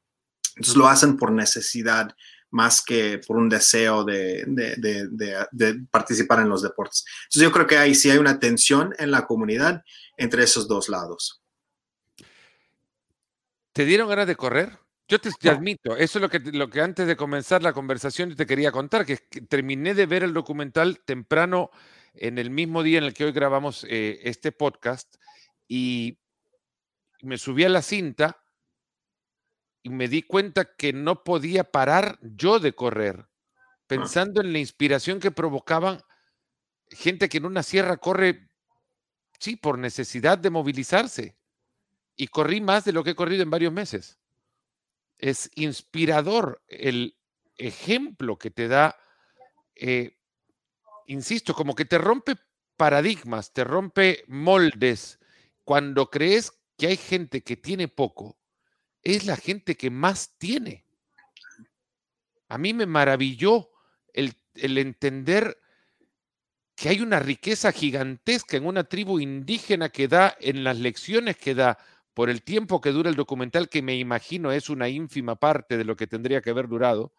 Entonces 0.56 0.76
lo 0.76 0.88
hacen 0.88 1.16
por 1.16 1.30
necesidad 1.30 2.14
más 2.50 2.82
que 2.82 3.20
por 3.24 3.36
un 3.36 3.48
deseo 3.48 4.02
de, 4.02 4.44
de, 4.48 4.74
de, 4.76 5.46
de, 5.52 5.86
participar 5.88 6.40
en 6.40 6.48
los 6.48 6.62
deportes. 6.62 7.04
Entonces 7.24 7.42
yo 7.42 7.52
creo 7.52 7.66
que 7.68 7.78
ahí 7.78 7.94
sí 7.94 8.10
hay 8.10 8.18
una 8.18 8.40
tensión 8.40 8.92
en 8.98 9.12
la 9.12 9.24
comunidad 9.24 9.84
entre 10.16 10.42
esos 10.42 10.66
dos 10.66 10.88
lados. 10.88 11.40
¿Te 13.72 13.84
dieron 13.84 14.08
ganas 14.08 14.26
de 14.26 14.34
correr? 14.34 14.80
Yo 15.06 15.20
te, 15.20 15.30
te 15.30 15.48
admito, 15.48 15.96
eso 15.96 16.18
es 16.18 16.22
lo 16.22 16.28
que, 16.28 16.40
lo 16.40 16.68
que 16.68 16.80
antes 16.80 17.06
de 17.06 17.16
comenzar 17.16 17.62
la 17.62 17.72
conversación 17.72 18.34
te 18.34 18.46
quería 18.46 18.72
contar, 18.72 19.06
que, 19.06 19.16
que 19.30 19.42
terminé 19.42 19.94
de 19.94 20.06
ver 20.06 20.24
el 20.24 20.34
documental 20.34 21.00
temprano 21.04 21.70
en 22.14 22.38
el 22.38 22.50
mismo 22.50 22.82
día 22.82 22.98
en 22.98 23.04
el 23.04 23.14
que 23.14 23.24
hoy 23.24 23.32
grabamos 23.32 23.84
eh, 23.88 24.20
este 24.24 24.52
podcast 24.52 25.16
y 25.68 26.18
me 27.22 27.38
subí 27.38 27.64
a 27.64 27.68
la 27.68 27.82
cinta 27.82 28.42
y 29.82 29.90
me 29.90 30.08
di 30.08 30.22
cuenta 30.22 30.74
que 30.76 30.92
no 30.92 31.24
podía 31.24 31.64
parar 31.64 32.18
yo 32.22 32.58
de 32.58 32.74
correr, 32.74 33.28
pensando 33.86 34.40
en 34.40 34.52
la 34.52 34.58
inspiración 34.58 35.20
que 35.20 35.30
provocaban 35.30 36.02
gente 36.90 37.28
que 37.28 37.38
en 37.38 37.46
una 37.46 37.62
sierra 37.62 37.96
corre, 37.96 38.50
sí, 39.38 39.56
por 39.56 39.78
necesidad 39.78 40.38
de 40.38 40.50
movilizarse. 40.50 41.36
Y 42.16 42.26
corrí 42.26 42.60
más 42.60 42.84
de 42.84 42.92
lo 42.92 43.02
que 43.02 43.10
he 43.10 43.14
corrido 43.14 43.42
en 43.42 43.50
varios 43.50 43.72
meses. 43.72 44.18
Es 45.16 45.50
inspirador 45.54 46.62
el 46.66 47.16
ejemplo 47.56 48.38
que 48.38 48.50
te 48.50 48.68
da, 48.68 48.98
eh, 49.74 50.18
insisto, 51.10 51.54
como 51.54 51.74
que 51.74 51.84
te 51.84 51.98
rompe 51.98 52.36
paradigmas, 52.76 53.52
te 53.52 53.64
rompe 53.64 54.24
moldes. 54.28 55.18
Cuando 55.64 56.08
crees 56.08 56.52
que 56.76 56.86
hay 56.86 56.96
gente 56.96 57.42
que 57.42 57.56
tiene 57.56 57.88
poco, 57.88 58.38
es 59.02 59.26
la 59.26 59.36
gente 59.36 59.76
que 59.76 59.90
más 59.90 60.36
tiene. 60.38 60.84
A 62.48 62.58
mí 62.58 62.72
me 62.74 62.86
maravilló 62.86 63.70
el, 64.12 64.34
entender 64.54 65.58
que 66.74 66.88
hay 66.88 67.00
una 67.00 67.18
riqueza 67.18 67.72
gigantesca 67.72 68.56
en 68.56 68.66
una 68.66 68.84
tribu 68.84 69.20
indígena 69.20 69.90
que 69.90 70.08
da 70.08 70.36
en 70.40 70.64
las 70.64 70.78
lecciones 70.78 71.36
que 71.36 71.54
da 71.54 71.78
por 72.14 72.30
el 72.30 72.42
tiempo 72.42 72.80
que 72.80 72.92
dura 72.92 73.10
el 73.10 73.16
documental, 73.16 73.68
que 73.68 73.82
me 73.82 73.96
imagino 73.96 74.52
es 74.52 74.68
una 74.68 74.88
ínfima 74.88 75.36
parte 75.36 75.76
de 75.76 75.84
lo 75.84 75.96
que 75.96 76.06
tendría 76.06 76.40
que 76.40 76.50
haber 76.50 76.68
durado, 76.68 77.12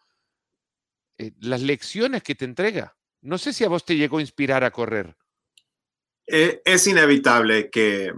eh, 1.18 1.32
las 1.40 1.62
lecciones 1.62 2.22
que 2.22 2.34
te 2.34 2.44
entrega. 2.44 2.96
No 3.22 3.38
sé 3.38 3.52
si 3.52 3.64
a 3.64 3.68
vos 3.68 3.84
te 3.84 3.96
llegó 3.96 4.18
a 4.18 4.20
inspirar 4.20 4.64
a 4.64 4.72
correr. 4.72 5.16
Eh, 6.26 6.60
es 6.64 6.86
inevitable 6.88 7.70
que, 7.70 8.12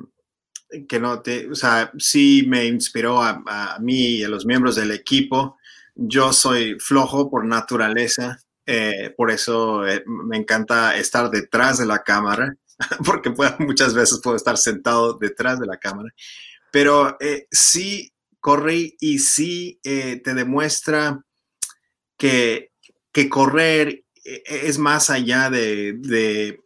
que 0.88 0.98
no 0.98 1.20
te, 1.20 1.50
o 1.50 1.54
sea, 1.54 1.92
sí 1.98 2.44
me 2.48 2.64
inspiró 2.64 3.22
a, 3.22 3.42
a, 3.46 3.78
mí 3.80 4.16
y 4.16 4.24
a 4.24 4.28
los 4.28 4.46
miembros 4.46 4.76
del 4.76 4.92
equipo. 4.92 5.58
Yo 5.94 6.32
soy 6.32 6.78
flojo 6.80 7.30
por 7.30 7.44
naturaleza, 7.44 8.38
eh, 8.66 9.12
por 9.16 9.30
eso 9.30 9.86
eh, 9.86 10.02
me 10.06 10.38
encanta 10.38 10.96
estar 10.96 11.30
detrás 11.30 11.78
de 11.78 11.86
la 11.86 12.02
cámara, 12.02 12.54
porque 13.04 13.32
muchas 13.58 13.92
veces 13.92 14.20
puedo 14.22 14.36
estar 14.36 14.56
sentado 14.56 15.18
detrás 15.18 15.60
de 15.60 15.66
la 15.66 15.76
cámara. 15.76 16.08
Pero 16.72 17.16
sí 17.50 18.12
corrí 18.40 18.96
y 18.98 19.20
sí 19.20 19.78
te 19.82 20.34
demuestra 20.34 21.20
que, 22.18 22.72
que 23.12 23.28
correr 23.28 24.03
es 24.24 24.78
más 24.78 25.10
allá 25.10 25.50
de, 25.50 25.94
de, 25.98 26.60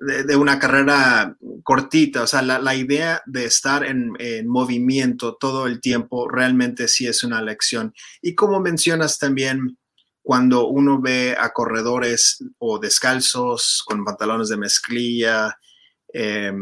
de, 0.00 0.36
una 0.36 0.58
carrera 0.58 1.36
cortita. 1.62 2.22
O 2.22 2.26
sea, 2.26 2.42
la, 2.42 2.58
la 2.58 2.74
idea 2.74 3.22
de 3.26 3.44
estar 3.44 3.84
en, 3.84 4.12
en, 4.18 4.48
movimiento 4.48 5.36
todo 5.36 5.66
el 5.66 5.80
tiempo 5.80 6.28
realmente 6.28 6.88
sí 6.88 7.06
es 7.06 7.22
una 7.22 7.40
lección. 7.42 7.94
Y 8.20 8.34
como 8.34 8.60
mencionas 8.60 9.18
también, 9.18 9.78
cuando 10.22 10.66
uno 10.66 11.00
ve 11.00 11.36
a 11.38 11.52
corredores 11.52 12.44
o 12.58 12.78
descalzos 12.78 13.84
con 13.86 14.04
pantalones 14.04 14.48
de 14.48 14.56
mezclilla, 14.56 15.56
eh, 16.12 16.52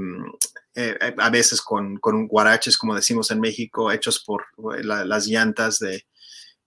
eh, 0.75 1.15
a 1.19 1.31
veces 1.31 1.63
con, 1.63 1.97
con, 1.97 2.27
guaraches, 2.27 2.77
como 2.77 2.95
decimos 2.95 3.31
en 3.31 3.41
México, 3.41 3.91
hechos 3.91 4.23
por 4.23 4.45
la, 4.85 5.05
las 5.05 5.27
llantas 5.27 5.79
de, 5.79 6.05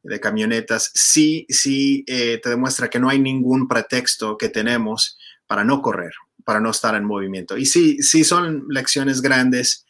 de, 0.04 0.20
camionetas, 0.20 0.92
sí, 0.94 1.46
sí 1.50 2.04
eh, 2.08 2.40
te 2.42 2.50
demuestra 2.50 2.90
que 2.90 3.00
no 3.00 3.10
hay 3.10 3.20
ningún 3.20 3.68
pretexto 3.68 4.38
que 4.38 4.50
tenemos 4.50 5.18
para 5.46 5.64
no 5.64 5.82
correr, 5.82 6.14
para 6.44 6.60
no 6.60 6.72
estar 6.72 6.96
en 6.96 7.06
movimiento. 7.06 7.58
Y 7.58 7.66
sí, 7.66 8.02
sí 8.02 8.24
son 8.24 8.66
lecciones 8.70 9.22
grandes 9.22 9.86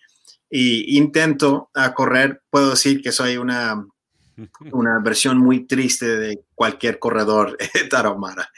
y 0.49 0.97
intento 0.97 1.69
a 1.73 1.93
correr, 1.93 2.41
puedo 2.49 2.71
decir 2.71 3.01
que 3.01 3.11
soy 3.11 3.37
una, 3.37 3.85
una 4.71 4.99
versión 4.99 5.37
muy 5.37 5.65
triste 5.65 6.17
de 6.17 6.39
cualquier 6.55 6.99
corredor 6.99 7.57
tarahumara 7.89 8.49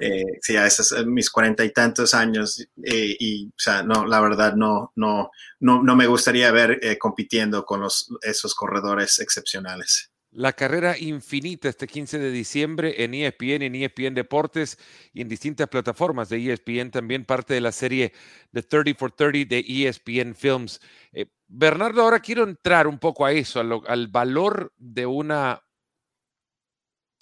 eh, 0.00 0.24
sí, 0.40 0.56
a 0.56 0.66
esos 0.66 0.94
mis 1.06 1.30
cuarenta 1.30 1.64
y 1.64 1.72
tantos 1.72 2.14
años 2.14 2.60
eh, 2.82 3.16
y, 3.18 3.48
o 3.48 3.58
sea, 3.58 3.82
no, 3.82 4.06
la 4.06 4.20
verdad 4.20 4.54
no, 4.54 4.92
no, 4.94 5.30
no, 5.60 5.82
no 5.82 5.96
me 5.96 6.06
gustaría 6.06 6.52
ver 6.52 6.78
eh, 6.82 6.98
compitiendo 6.98 7.64
con 7.64 7.80
los, 7.80 8.08
esos 8.22 8.54
corredores 8.54 9.18
excepcionales. 9.18 10.10
La 10.38 10.52
carrera 10.52 10.96
infinita 10.96 11.68
este 11.68 11.88
15 11.88 12.20
de 12.20 12.30
diciembre 12.30 13.02
en 13.02 13.12
ESPN, 13.12 13.60
en 13.62 13.74
ESPN 13.74 14.14
Deportes 14.14 14.78
y 15.12 15.20
en 15.20 15.28
distintas 15.28 15.66
plataformas 15.66 16.28
de 16.28 16.52
ESPN, 16.52 16.92
también 16.92 17.24
parte 17.24 17.54
de 17.54 17.60
la 17.60 17.72
serie 17.72 18.12
The 18.52 18.62
30 18.62 18.94
for 18.96 19.10
30 19.10 19.48
de 19.52 19.64
ESPN 19.66 20.36
Films. 20.36 20.80
Eh, 21.12 21.26
Bernardo, 21.48 22.02
ahora 22.02 22.20
quiero 22.20 22.44
entrar 22.44 22.86
un 22.86 23.00
poco 23.00 23.26
a 23.26 23.32
eso, 23.32 23.58
al 23.58 24.06
valor 24.06 24.72
de 24.76 25.06
una 25.06 25.60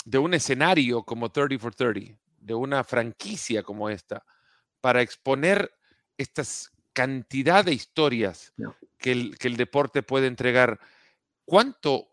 de 0.04 0.18
un 0.18 0.34
escenario 0.34 1.02
como 1.02 1.32
30 1.32 1.58
for 1.58 1.74
30, 1.74 2.20
de 2.36 2.54
una 2.54 2.84
franquicia 2.84 3.62
como 3.62 3.88
esta, 3.88 4.26
para 4.82 5.00
exponer 5.00 5.72
esta 6.18 6.42
cantidad 6.92 7.64
de 7.64 7.72
historias 7.72 8.52
que, 8.98 9.12
el, 9.12 9.38
que 9.38 9.48
el 9.48 9.56
deporte 9.56 10.02
puede 10.02 10.26
entregar. 10.26 10.78
¿Cuánto 11.46 12.10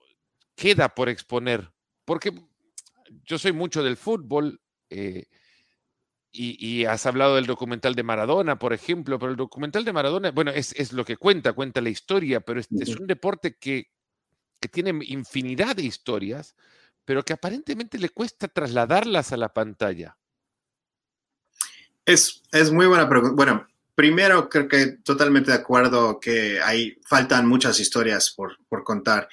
queda 0.55 0.89
por 0.89 1.09
exponer? 1.09 1.71
Porque 2.05 2.33
yo 3.25 3.37
soy 3.37 3.51
mucho 3.51 3.83
del 3.83 3.97
fútbol 3.97 4.61
eh, 4.89 5.25
y, 6.31 6.85
has 6.85 7.05
hablado 7.05 7.35
del 7.35 7.45
documental 7.45 7.93
de 7.93 8.01
Maradona, 8.01 8.57
por 8.57 8.73
ejemplo, 8.73 9.19
pero 9.19 9.31
el 9.31 9.37
documental 9.37 9.85
de 9.85 9.93
Maradona, 9.93 10.31
bueno, 10.31 10.51
es, 10.51 10.91
lo 10.91 11.05
que 11.05 11.17
cuenta, 11.17 11.53
cuenta 11.53 11.79
la 11.79 11.89
historia, 11.89 12.41
pero 12.41 12.59
este 12.59 12.83
es 12.83 12.95
un 12.95 13.05
deporte 13.05 13.55
que, 13.57 13.91
que 14.59 14.67
tiene 14.67 14.97
infinidad 15.05 15.75
de 15.75 15.83
historias 15.83 16.55
pero 17.05 17.23
que 17.23 17.33
aparentemente 17.33 17.97
le 17.97 18.09
cuesta 18.09 18.47
trasladarlas 18.47 19.31
a 19.31 19.37
la 19.37 19.53
pantalla. 19.53 20.17
Es, 22.05 22.43
es 22.51 22.71
muy 22.71 22.85
buena 22.85 23.07
pregunta. 23.07 23.35
Bueno, 23.35 23.67
primero 23.95 24.49
creo 24.49 24.67
que 24.67 24.97
totalmente 25.03 25.51
de 25.51 25.57
acuerdo 25.57 26.19
que 26.19 26.61
hay, 26.61 26.97
faltan 27.05 27.47
muchas 27.47 27.79
historias 27.79 28.31
por, 28.31 28.57
por 28.67 28.83
contar. 28.83 29.27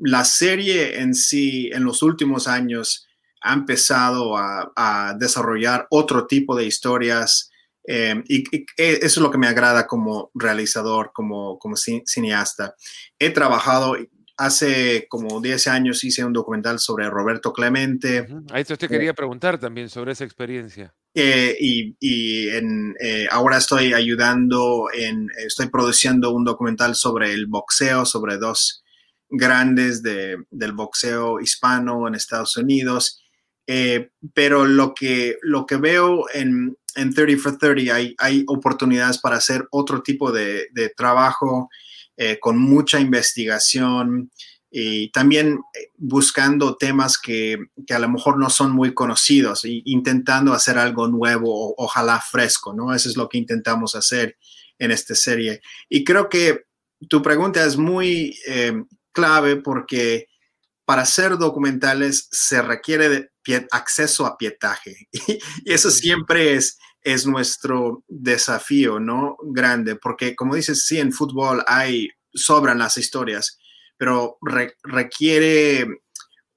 La 0.00 0.24
serie 0.24 1.00
en 1.00 1.14
sí, 1.14 1.70
en 1.72 1.84
los 1.84 2.02
últimos 2.02 2.48
años, 2.48 3.06
ha 3.42 3.54
empezado 3.54 4.36
a, 4.36 4.72
a 4.76 5.14
desarrollar 5.18 5.86
otro 5.90 6.26
tipo 6.26 6.56
de 6.56 6.66
historias. 6.66 7.50
Eh, 7.86 8.22
y, 8.28 8.56
y, 8.56 8.66
eso 8.76 9.04
es 9.04 9.16
lo 9.16 9.30
que 9.30 9.38
me 9.38 9.46
agrada 9.46 9.86
como 9.86 10.30
realizador, 10.34 11.10
como, 11.12 11.58
como 11.58 11.76
cineasta. 11.76 12.74
He 13.18 13.30
trabajado, 13.30 13.96
hace 14.36 15.06
como 15.08 15.40
10 15.40 15.66
años 15.68 16.04
hice 16.04 16.24
un 16.24 16.32
documental 16.32 16.78
sobre 16.78 17.08
Roberto 17.08 17.52
Clemente. 17.52 18.28
Ahí 18.50 18.64
te 18.64 18.88
quería 18.88 19.14
preguntar 19.14 19.58
también 19.58 19.88
sobre 19.88 20.12
esa 20.12 20.24
experiencia. 20.24 20.94
Eh, 21.14 21.56
y, 21.58 21.96
y 21.98 22.48
en, 22.50 22.94
eh, 23.00 23.26
ahora 23.30 23.58
estoy 23.58 23.94
ayudando, 23.94 24.88
en, 24.94 25.28
estoy 25.44 25.68
produciendo 25.68 26.30
un 26.32 26.44
documental 26.44 26.94
sobre 26.94 27.32
el 27.32 27.46
boxeo, 27.46 28.06
sobre 28.06 28.36
dos 28.36 28.84
grandes 29.30 30.02
de, 30.02 30.44
del 30.50 30.72
boxeo 30.72 31.40
hispano 31.40 32.06
en 32.06 32.14
Estados 32.14 32.56
Unidos. 32.56 33.22
Eh, 33.66 34.10
pero 34.34 34.66
lo 34.66 34.94
que, 34.94 35.36
lo 35.42 35.64
que 35.64 35.76
veo 35.76 36.24
en, 36.34 36.76
en 36.96 37.14
30 37.14 37.40
for 37.40 37.56
30 37.56 37.94
hay, 37.94 38.14
hay 38.18 38.44
oportunidades 38.48 39.18
para 39.18 39.36
hacer 39.36 39.66
otro 39.70 40.02
tipo 40.02 40.32
de, 40.32 40.68
de 40.72 40.88
trabajo 40.88 41.70
eh, 42.16 42.38
con 42.40 42.58
mucha 42.58 42.98
investigación 42.98 44.30
y 44.72 45.10
también 45.10 45.60
eh, 45.74 45.88
buscando 45.96 46.76
temas 46.76 47.16
que, 47.18 47.58
que, 47.86 47.94
a 47.94 47.98
lo 47.98 48.08
mejor 48.08 48.38
no 48.38 48.50
son 48.50 48.72
muy 48.72 48.92
conocidos 48.92 49.64
e 49.64 49.82
intentando 49.84 50.52
hacer 50.52 50.76
algo 50.76 51.06
nuevo, 51.08 51.74
ojalá 51.76 52.20
fresco, 52.20 52.72
¿no? 52.72 52.94
Eso 52.94 53.08
es 53.08 53.16
lo 53.16 53.28
que 53.28 53.38
intentamos 53.38 53.94
hacer 53.94 54.36
en 54.78 54.90
esta 54.90 55.14
serie. 55.14 55.60
Y 55.88 56.04
creo 56.04 56.28
que 56.28 56.64
tu 57.08 57.22
pregunta 57.22 57.64
es 57.64 57.76
muy 57.76 58.36
clave 59.12 59.56
porque 59.56 60.26
para 60.84 61.02
hacer 61.02 61.38
documentales 61.38 62.28
se 62.30 62.62
requiere 62.62 63.08
de 63.08 63.30
acceso 63.70 64.26
a 64.26 64.36
pietaje 64.36 65.08
y 65.64 65.72
eso 65.72 65.90
siempre 65.90 66.54
es 66.54 66.78
es 67.02 67.26
nuestro 67.26 68.04
desafío, 68.08 69.00
¿no? 69.00 69.36
Grande, 69.42 69.96
porque 69.96 70.34
como 70.36 70.54
dices, 70.54 70.84
sí, 70.86 70.98
en 70.98 71.12
fútbol 71.12 71.62
hay, 71.66 72.08
sobran 72.32 72.78
las 72.78 72.96
historias, 72.96 73.58
pero 73.96 74.38
requiere 74.82 75.86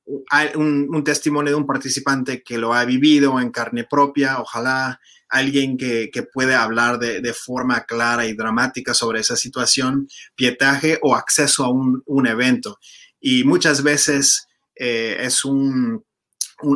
un, 0.05 0.87
un, 0.89 1.03
testimonio 1.03 1.51
de 1.51 1.55
un 1.55 1.65
participante 1.65 2.43
que 2.43 2.57
lo 2.57 2.73
ha 2.73 2.85
vivido 2.85 3.39
en 3.39 3.51
carne 3.51 3.85
propia, 3.85 4.39
ojalá 4.39 4.99
alguien 5.29 5.77
que, 5.77 6.09
que 6.11 6.23
puede 6.23 6.55
hablar 6.55 6.99
de, 6.99 7.21
de, 7.21 7.33
forma 7.33 7.85
clara 7.85 8.25
y 8.25 8.33
dramática 8.33 8.93
sobre 8.93 9.21
esa 9.21 9.35
situación, 9.35 10.07
pietaje 10.35 10.99
o 11.01 11.15
acceso 11.15 11.65
a 11.65 11.69
un, 11.69 12.03
un 12.05 12.27
evento. 12.27 12.79
Y 13.19 13.43
muchas 13.43 13.81
veces 13.81 14.47
eh, 14.75 15.17
es 15.21 15.45
un 15.45 16.03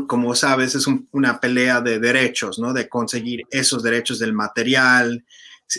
como 0.08 0.36
sabes, 0.36 0.76
es 0.76 0.86
una 1.12 1.40
pelea 1.40 1.82
de 1.82 2.00
derechos, 2.00 2.60
¿no? 2.60 2.74
De 2.74 2.90
conseguir 2.90 3.44
esos 3.50 3.84
derechos 3.84 4.20
del 4.20 4.34
material, 4.34 5.26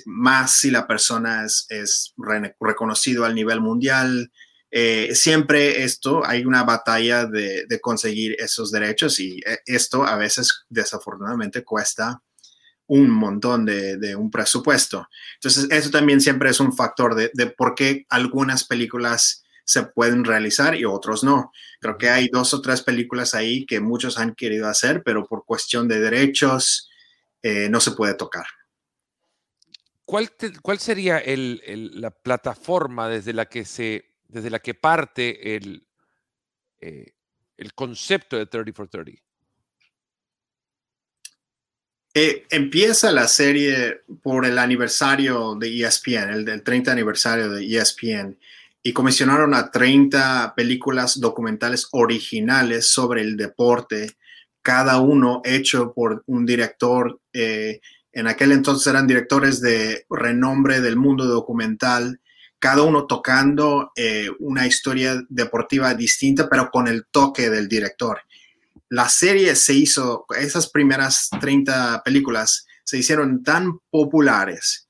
más 0.07 0.55
si 0.55 0.71
la 0.71 0.87
persona 0.87 1.45
es, 1.45 1.67
es 1.69 2.15
reconocido 2.59 3.25
al 3.25 3.35
nivel 3.35 3.61
mundial. 3.61 4.31
Eh, 4.71 5.15
siempre 5.15 5.83
esto, 5.83 6.25
hay 6.27 6.45
una 6.45 6.63
batalla 6.63 7.25
de, 7.27 7.65
de, 7.67 7.81
conseguir 7.81 8.37
esos 8.39 8.71
derechos 8.71 9.19
y 9.19 9.41
eh, 9.47 9.61
esto 9.65 10.05
a 10.05 10.17
veces 10.17 10.67
desafortunadamente 10.69 11.65
cuesta 11.65 12.23
un 12.87 13.11
montón 13.11 13.65
de, 13.65 13.97
de 13.97 14.15
un 14.15 14.31
presupuesto. 14.31 15.09
Entonces, 15.35 15.69
eso 15.71 15.91
también 15.91 16.21
siempre 16.21 16.51
es 16.51 16.61
un 16.61 16.75
factor 16.75 17.15
de, 17.15 17.31
de 17.35 17.47
por 17.47 17.75
qué 17.75 18.05
algunas 18.09 18.65
películas 18.65 19.43
se 19.65 19.83
pueden 19.83 20.25
realizar 20.25 20.75
y 20.75 20.87
otros 20.87 21.23
no. 21.23 21.53
Creo 21.79 21.99
que 21.99 22.09
hay 22.09 22.29
dos 22.29 22.55
o 22.55 22.63
tres 22.63 22.83
películas 22.83 23.35
ahí 23.35 23.67
que 23.67 23.81
muchos 23.81 24.19
han 24.19 24.35
querido 24.35 24.67
hacer, 24.67 25.03
pero 25.05 25.27
por 25.27 25.45
cuestión 25.45 25.87
de 25.89 26.01
derechos 26.01 26.89
eh, 27.43 27.69
no 27.69 27.79
se 27.79 27.91
puede 27.93 28.15
tocar. 28.15 28.47
¿Cuál, 30.07 30.31
te, 30.31 30.53
cuál 30.63 30.79
sería 30.79 31.19
el, 31.19 31.61
el, 31.67 32.01
la 32.01 32.11
plataforma 32.11 33.11
desde 33.11 33.35
la 33.35 33.45
que, 33.45 33.67
se, 33.67 34.07
desde 34.29 34.51
la 34.51 34.61
que 34.61 34.75
parte 34.75 35.57
el, 35.57 35.87
eh, 36.81 37.13
el 37.57 37.75
concepto 37.75 38.37
de 38.37 38.47
30 38.47 38.73
for 38.73 38.89
30? 38.89 39.21
Eh, 42.15 42.47
empieza 42.51 43.13
la 43.13 43.29
serie 43.29 44.01
por 44.23 44.45
el 44.45 44.59
aniversario 44.59 45.55
de 45.55 45.85
ESPN, 45.85 46.31
el 46.31 46.45
del 46.45 46.63
30 46.63 46.93
aniversario 46.93 47.51
de 47.51 47.65
ESPN 47.65 48.39
y 48.83 48.93
comisionaron 48.93 49.55
a 49.55 49.71
30 49.71 50.55
películas 50.57 51.21
documentales 51.21 51.89
originales 51.93 52.89
sobre 52.89 53.23
el 53.23 53.37
deporte, 53.37 54.17
cada 54.63 55.01
uno 55.01 55.43
hecho 55.45 55.93
por 55.93 56.23
un 56.27 56.47
director. 56.47 57.21
Eh, 57.33 57.81
en 58.13 58.27
aquel 58.27 58.53
entonces 58.53 58.87
eran 58.87 59.07
directores 59.07 59.61
de 59.61 60.07
renombre 60.09 60.81
del 60.81 60.97
mundo 60.97 61.27
documental, 61.27 62.21
cada 62.59 62.83
uno 62.83 63.07
tocando 63.07 63.93
eh, 63.95 64.29
una 64.41 64.67
historia 64.67 65.23
deportiva 65.29 65.95
distinta, 65.95 66.49
pero 66.49 66.71
con 66.71 66.89
el 66.89 67.07
toque 67.11 67.51
del 67.51 67.69
director. 67.69 68.21
La 68.89 69.09
serie 69.09 69.55
se 69.55 69.75
hizo, 69.75 70.27
esas 70.39 70.71
primeras 70.71 71.29
30 71.41 72.03
películas 72.05 72.67
se 72.85 72.99
hicieron 72.99 73.43
tan 73.43 73.79
populares 73.91 74.89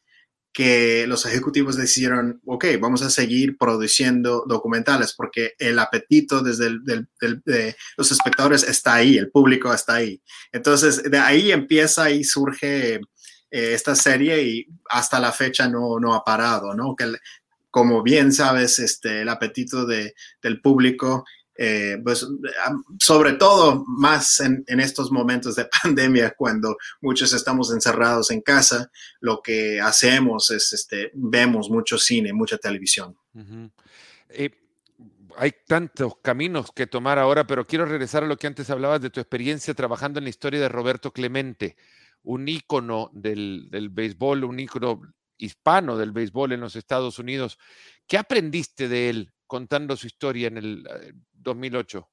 que 0.53 1.07
los 1.07 1.25
ejecutivos 1.27 1.77
decidieron, 1.77 2.41
ok, 2.45 2.65
vamos 2.81 3.03
a 3.03 3.11
seguir 3.11 3.57
produciendo 3.57 4.45
documentales 4.47 5.15
porque 5.17 5.53
el 5.59 5.79
apetito 5.79 6.43
desde 6.43 6.67
el, 6.67 6.85
del, 6.85 7.09
del, 7.21 7.43
de 7.45 7.77
los 7.97 8.11
espectadores 8.11 8.65
está 8.65 8.95
ahí, 8.95 9.17
el 9.17 9.31
público 9.31 9.73
está 9.73 9.95
ahí. 9.95 10.21
Entonces, 10.51 11.03
de 11.05 11.19
ahí 11.19 11.53
empieza 11.53 12.11
y 12.11 12.25
surge 12.25 12.95
eh, 12.95 13.01
esta 13.51 13.95
serie 13.95 14.43
y 14.43 14.67
hasta 14.91 15.21
la 15.21 15.33
fecha 15.33 15.69
no, 15.69 16.01
no 16.01 16.15
ha 16.15 16.25
parado, 16.25 16.75
¿no? 16.75 16.97
Que, 16.97 17.13
como 17.79 18.03
bien 18.03 18.33
sabes, 18.33 18.81
este, 18.81 19.23
el 19.23 19.29
apetito 19.29 19.87
de, 19.87 20.15
del 20.43 20.61
público 20.61 21.25
eh, 21.61 21.99
pues 22.05 22.25
sobre 23.01 23.33
todo 23.33 23.85
más 23.87 24.41
en, 24.41 24.65
estos 24.81 25.11
momentos 25.11 25.55
de 25.57 25.69
pandemia, 25.83 26.35
cuando 26.37 26.77
muchos 27.01 27.33
estamos 27.33 27.73
encerrados 27.73 28.31
en 28.33 28.41
casa, 28.43 28.91
lo 29.21 29.41
que 29.43 29.81
hacemos 29.81 30.51
es, 30.51 30.73
este, 30.73 31.11
vemos 31.15 31.71
mucho 31.71 31.99
cine, 31.99 32.33
mucha 32.33 32.59
televisión. 32.59 33.17
Eh, 34.29 34.51
hay 35.37 35.53
tantos 35.67 36.15
caminos 36.23 36.71
que 36.73 36.89
tomar 36.89 37.19
ahora, 37.19 37.45
pero 37.45 37.65
quiero 37.65 37.87
regresar 37.87 38.25
a 38.25 38.27
lo 38.27 38.37
que 38.37 38.49
antes 38.49 38.71
hablabas 38.71 39.01
de 39.01 39.11
tu 39.11 39.21
experiencia 39.21 39.75
trabajando 39.75 40.19
en 40.19 40.25
la 40.25 40.31
historia 40.31 40.61
de 40.61 40.69
Roberto 40.69 41.13
Clemente, 41.13 41.77
un 42.23 42.49
ícono 42.49 43.11
del, 43.13 43.69
del 43.71 43.89
béisbol, 43.89 44.45
un 44.45 44.61
ícono 44.61 45.01
hispano 45.39 45.97
del 45.97 46.13
béisbol 46.13 46.53
en 46.53 46.61
los 46.61 46.77
Estados 46.77 47.19
Unidos. 47.19 47.59
¿Qué 48.07 48.19
aprendiste 48.19 48.89
de 48.89 49.11
él 49.11 49.33
contando 49.47 49.97
su 49.97 50.07
historia 50.07 50.49
en 50.49 50.59
el 50.59 50.89
2008? 51.33 52.09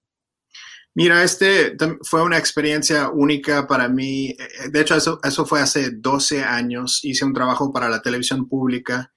Mira, 0.93 1.23
este 1.23 1.75
fue 2.03 2.23
una 2.23 2.37
experiencia 2.37 3.09
única 3.09 3.67
para 3.67 3.89
mí. 3.89 4.29
Eh, 4.29 4.69
de 4.71 4.81
hecho, 4.81 4.95
eso, 4.95 5.19
eso 5.21 5.45
fue 5.45 5.59
hace 5.59 5.91
12 5.91 6.43
años. 6.43 7.01
Hice 7.03 7.25
un 7.25 7.33
trabajo 7.33 7.73
para 7.73 7.89
la 7.89 8.01
televisión 8.01 8.47
pública. 8.47 9.13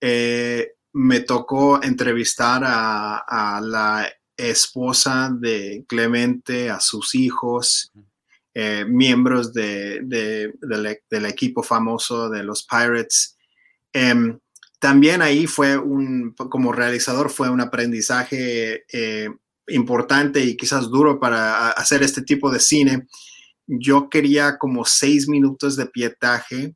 Eh, 0.00 0.72
me 0.94 1.20
tocó 1.20 1.80
entrevistar 1.82 2.62
a, 2.64 3.18
a, 3.18 3.60
la 3.60 4.08
esposa 4.36 5.30
de 5.32 5.84
Clemente, 5.86 6.70
a 6.70 6.80
sus 6.80 7.14
hijos, 7.14 7.92
eh, 8.58 8.86
miembros 8.88 9.52
de, 9.52 10.00
del 10.02 11.26
equipo 11.26 11.62
famoso 11.62 12.30
de 12.30 12.42
los 12.42 12.64
Pirates. 12.64 13.36
Em, 13.92 14.38
también 14.78 15.20
ahí 15.20 15.46
fue 15.46 15.76
un, 15.76 16.34
como 16.34 16.72
realizador, 16.72 17.28
fue 17.28 17.50
un 17.50 17.60
aprendizaje 17.60 18.86
eh, 18.90 19.28
importante 19.68 20.42
y 20.42 20.56
quizás 20.56 20.88
duro 20.88 21.20
para 21.20 21.68
hacer 21.72 22.02
este 22.02 22.22
tipo 22.22 22.50
de 22.50 22.60
cine. 22.60 23.06
Yo 23.66 24.08
quería 24.08 24.56
como 24.56 24.86
seis 24.86 25.28
minutos 25.28 25.76
de 25.76 25.84
pietaje 25.84 26.74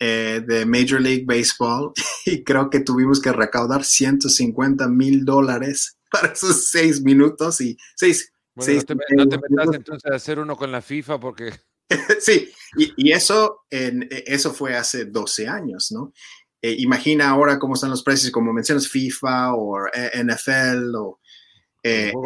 eh, 0.00 0.42
de 0.44 0.66
Major 0.66 1.00
League 1.00 1.24
Baseball 1.24 1.92
y 2.26 2.42
creo 2.42 2.68
que 2.68 2.80
tuvimos 2.80 3.20
que 3.20 3.30
recaudar 3.30 3.84
150 3.84 4.88
mil 4.88 5.24
dólares 5.24 5.98
para 6.10 6.32
esos 6.32 6.68
seis 6.68 7.00
minutos 7.00 7.60
y 7.60 7.76
seis. 7.94 8.32
Bueno, 8.56 8.72
no, 9.16 9.28
te, 9.28 9.38
metas 9.48 9.74
entonces 9.74 10.10
a 10.10 10.16
hacer 10.16 10.38
uno 10.38 10.56
con 10.56 10.72
la 10.72 10.82
FIFA 10.82 11.20
porque... 11.20 11.52
sí, 12.20 12.50
y, 12.76 13.12
eso, 13.12 13.60
en, 13.70 14.08
eso 14.10 14.52
fue 14.52 14.76
hace 14.76 15.04
12 15.04 15.46
años, 15.46 15.92
¿no? 15.92 16.12
Eh, 16.60 16.74
imagina 16.78 17.28
ahora 17.28 17.58
cómo 17.60 17.74
están 17.74 17.90
los 17.90 18.02
precios, 18.02 18.32
como 18.32 18.52
mencionas, 18.52 18.88
FIFA 18.88 19.54
o 19.54 19.86
eh, 19.86 20.24
NFL 20.24 20.96
o... 20.96 21.20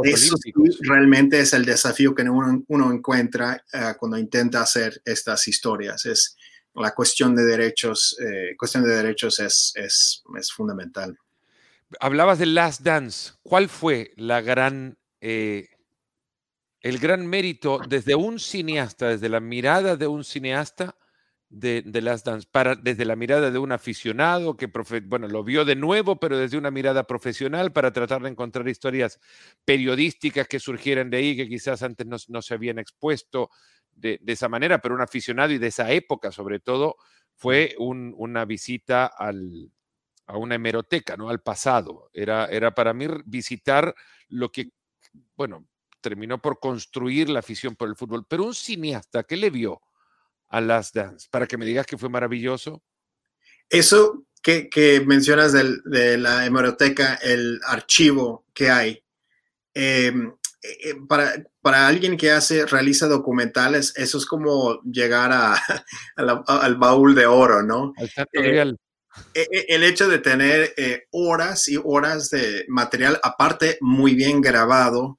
eso 0.04 0.36
realmente 0.80 1.40
es 1.40 1.52
el 1.52 1.66
desafío 1.66 2.14
que 2.14 2.22
uno, 2.22 2.64
uno 2.68 2.92
encuentra 2.92 3.62
cuando 3.98 4.16
intenta 4.16 4.62
hacer 4.62 5.02
estas 5.04 5.46
historias. 5.48 6.06
Es 6.06 6.36
la 6.74 6.94
cuestión 6.94 7.34
de 7.34 7.44
derechos, 7.44 8.16
eh, 8.20 8.56
cuestión 8.56 8.84
de 8.84 8.94
derechos 8.94 9.40
es, 9.40 9.72
es, 9.76 10.22
es, 10.38 10.52
fundamental. 10.52 11.16
Hablabas 11.98 12.38
de 12.38 12.46
Last 12.46 12.82
Dance. 12.82 13.32
¿Cuál 13.42 13.68
fue 13.68 14.12
la 14.16 14.40
gran, 14.40 14.96
eh, 15.20 15.68
el 16.80 16.98
gran 16.98 17.26
mérito 17.26 17.80
desde 17.88 18.14
un 18.14 18.38
cineasta, 18.38 19.08
desde 19.08 19.28
la 19.28 19.40
mirada 19.40 19.96
de 19.96 20.06
un 20.06 20.24
cineasta 20.24 20.96
de, 21.48 21.82
de, 21.84 22.00
Last 22.00 22.26
Dance, 22.26 22.48
para, 22.50 22.76
desde 22.76 23.04
la 23.04 23.16
mirada 23.16 23.50
de 23.50 23.58
un 23.58 23.72
aficionado 23.72 24.56
que 24.56 24.70
bueno, 25.04 25.26
lo 25.26 25.42
vio 25.42 25.64
de 25.64 25.74
nuevo, 25.74 26.20
pero 26.20 26.38
desde 26.38 26.56
una 26.56 26.70
mirada 26.70 27.04
profesional 27.04 27.72
para 27.72 27.92
tratar 27.92 28.22
de 28.22 28.30
encontrar 28.30 28.68
historias 28.68 29.18
periodísticas 29.64 30.46
que 30.46 30.60
surgieran 30.60 31.10
de 31.10 31.16
ahí, 31.16 31.36
que 31.36 31.48
quizás 31.48 31.82
antes 31.82 32.06
no, 32.06 32.16
no 32.28 32.40
se 32.40 32.54
habían 32.54 32.78
expuesto, 32.78 33.50
de, 34.00 34.20
esa 34.26 34.48
manera, 34.48 34.80
pero 34.80 34.94
un 34.94 35.00
aficionado 35.00 35.52
y 35.52 35.58
de 35.58 35.68
esa 35.68 35.90
época 35.90 36.32
sobre 36.32 36.60
todo 36.60 36.96
fue 37.34 37.74
una 37.78 38.44
visita 38.44 39.06
al, 39.06 39.70
a 40.26 40.36
una 40.36 40.56
hemeroteca, 40.56 41.16
¿no? 41.16 41.30
Al 41.30 41.40
pasado. 41.40 42.10
Era, 42.12 42.46
era 42.46 42.74
para 42.74 42.92
mí 42.92 43.06
visitar 43.24 43.94
lo 44.28 44.52
que, 44.52 44.72
bueno, 45.36 45.66
terminó 46.00 46.40
por 46.40 46.58
construir 46.58 47.28
la 47.28 47.40
afición 47.40 47.76
por 47.76 47.88
el 47.88 47.96
fútbol. 47.96 48.26
Pero 48.28 48.44
un 48.44 48.54
cineasta, 48.54 49.22
¿qué 49.24 49.36
le 49.36 49.50
vio 49.50 49.80
a 50.48 50.60
Last 50.60 50.94
Dance? 50.94 51.28
Para 51.30 51.46
que 51.46 51.56
me 51.56 51.66
digas 51.66 51.86
que 51.86 51.98
fue 51.98 52.08
maravilloso. 52.08 52.82
Eso 53.68 54.24
que, 54.42 54.68
que 54.68 55.00
mencionas 55.06 55.52
de 55.52 56.18
la 56.18 56.46
hemeroteca, 56.46 57.14
el 57.16 57.60
archivo 57.64 58.44
que 58.52 58.70
hay, 58.70 59.04
eh, 59.74 60.12
eh, 60.62 60.94
para, 61.08 61.32
para 61.62 61.88
alguien 61.88 62.18
que 62.18 62.30
hace, 62.30 62.66
realiza 62.66 63.08
documentales, 63.08 63.94
eso 63.96 64.18
es 64.18 64.26
como 64.26 64.82
llegar 64.82 65.32
a, 65.32 65.54
al 66.16 66.76
baúl 66.76 67.14
de 67.14 67.26
oro, 67.26 67.62
¿no? 67.62 67.94
Eh, 69.34 69.48
eh, 69.52 69.66
el 69.68 69.82
hecho 69.82 70.08
de 70.08 70.18
tener 70.18 70.74
horas 71.12 71.66
y 71.68 71.78
horas 71.82 72.30
de 72.30 72.66
material, 72.68 73.18
aparte 73.22 73.78
muy 73.80 74.14
bien 74.14 74.40
grabado, 74.40 75.18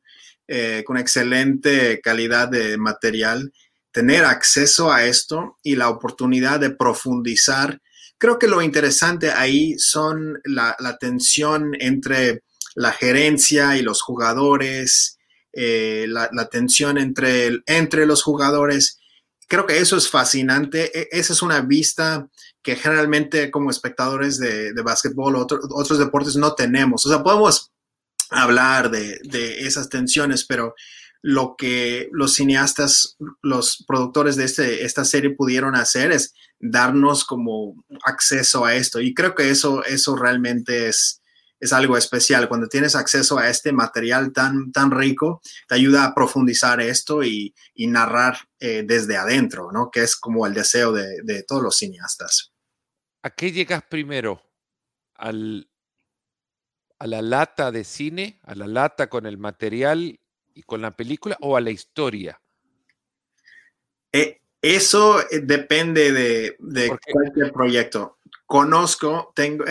con 0.86 0.98
excelente 0.98 2.02
calidad 2.02 2.50
de 2.50 2.78
material, 2.78 3.54
tener 3.92 4.26
acceso 4.26 4.92
a 4.92 5.06
esto 5.06 5.58
y 5.64 5.76
la 5.76 5.90
oportunidad 5.90 6.60
de 6.60 6.72
profundizar. 6.72 7.82
Creo 8.18 8.38
que 8.38 8.48
lo 8.48 8.62
interesante 8.62 9.32
ahí 9.32 9.80
son 9.80 10.40
la, 10.44 10.76
la 10.80 10.98
tensión 10.98 11.72
entre 11.80 12.44
la 12.76 12.92
gerencia 12.92 13.78
y 13.78 13.82
los 13.82 14.02
jugadores, 14.02 15.18
eh, 15.54 16.06
la, 16.08 16.30
tensión 16.50 16.98
entre, 16.98 17.62
entre 17.66 18.06
los 18.06 18.24
jugadores. 18.24 19.00
Creo 19.48 19.66
que 19.66 19.80
eso 19.80 19.98
es 19.98 20.10
fascinante. 20.10 20.98
E, 20.98 21.10
esa 21.12 21.34
es 21.34 21.42
una 21.42 21.62
vista 21.62 22.28
que 22.64 22.76
generalmente 22.76 23.52
como 23.52 23.70
espectadores 23.70 24.38
de, 24.38 24.74
de 24.74 24.82
básquetbol 24.82 25.36
o 25.36 25.42
otros 25.42 26.00
deportes 26.00 26.36
no 26.36 26.54
tenemos. 26.54 27.06
O 27.06 27.10
sea, 27.10 27.24
podemos 27.24 27.72
hablar 28.32 28.90
de, 28.90 29.60
esas 29.60 29.90
tensiones, 29.90 30.46
pero 30.46 30.74
lo 31.22 31.56
que 31.56 32.10
los 32.12 32.34
cineastas, 32.34 33.18
los 33.44 33.84
productores 33.88 34.36
de 34.38 34.46
este, 34.46 34.86
esta 34.86 35.06
serie 35.06 35.36
pudieron 35.36 35.76
hacer 35.76 36.12
es 36.12 36.34
darnos 36.60 37.26
como 37.26 37.76
acceso 38.04 38.66
a 38.66 38.76
esto. 38.76 39.00
Y 39.02 39.14
creo 39.14 39.36
que 39.36 39.50
eso, 39.50 39.84
eso 39.84 40.16
realmente 40.16 40.88
es, 40.88 41.22
es 41.60 41.74
algo 41.74 41.96
especial. 41.96 42.50
Cuando 42.50 42.68
tienes 42.68 42.96
acceso 42.96 43.38
a 43.38 43.50
este 43.50 43.72
material 43.72 44.34
tan, 44.34 44.72
tan 44.72 44.92
rico, 44.92 45.42
te 45.68 45.76
ayuda 45.76 46.06
a 46.06 46.16
profundizar 46.16 46.82
esto 46.82 47.24
y, 47.24 47.54
narrar 47.76 48.38
eh, 48.60 48.84
desde 48.86 49.18
adentro, 49.18 49.72
¿no? 49.72 49.90
Que 49.92 50.04
es 50.04 50.16
como 50.16 50.46
el 50.48 50.54
deseo 50.54 50.92
de, 50.92 51.44
todos 51.48 51.62
los 51.62 51.78
cineastas. 51.78 52.52
¿A 53.24 53.30
qué 53.32 53.52
llegas 53.52 53.84
primero? 53.90 54.42
¿Al, 55.16 55.71
¿A 57.02 57.08
la 57.08 57.24
lata 57.24 57.72
de 57.72 57.84
cine? 57.84 58.38
¿A 58.44 58.54
la 58.54 58.68
lata 58.68 59.10
con 59.10 59.26
el 59.26 59.40
material 59.40 60.20
y 60.54 60.62
con 60.62 60.84
la 60.84 60.96
película 60.96 61.36
o 61.42 61.58
a 61.58 61.62
la 61.62 61.72
historia? 61.72 62.40
Eh, 64.12 64.40
eso 64.62 65.20
eh, 65.32 65.40
depende 65.42 66.12
de, 66.12 66.56
cualquier 67.12 67.52
proyecto. 67.52 68.20
Conozco, 68.46 69.34
tengo, 69.36 69.66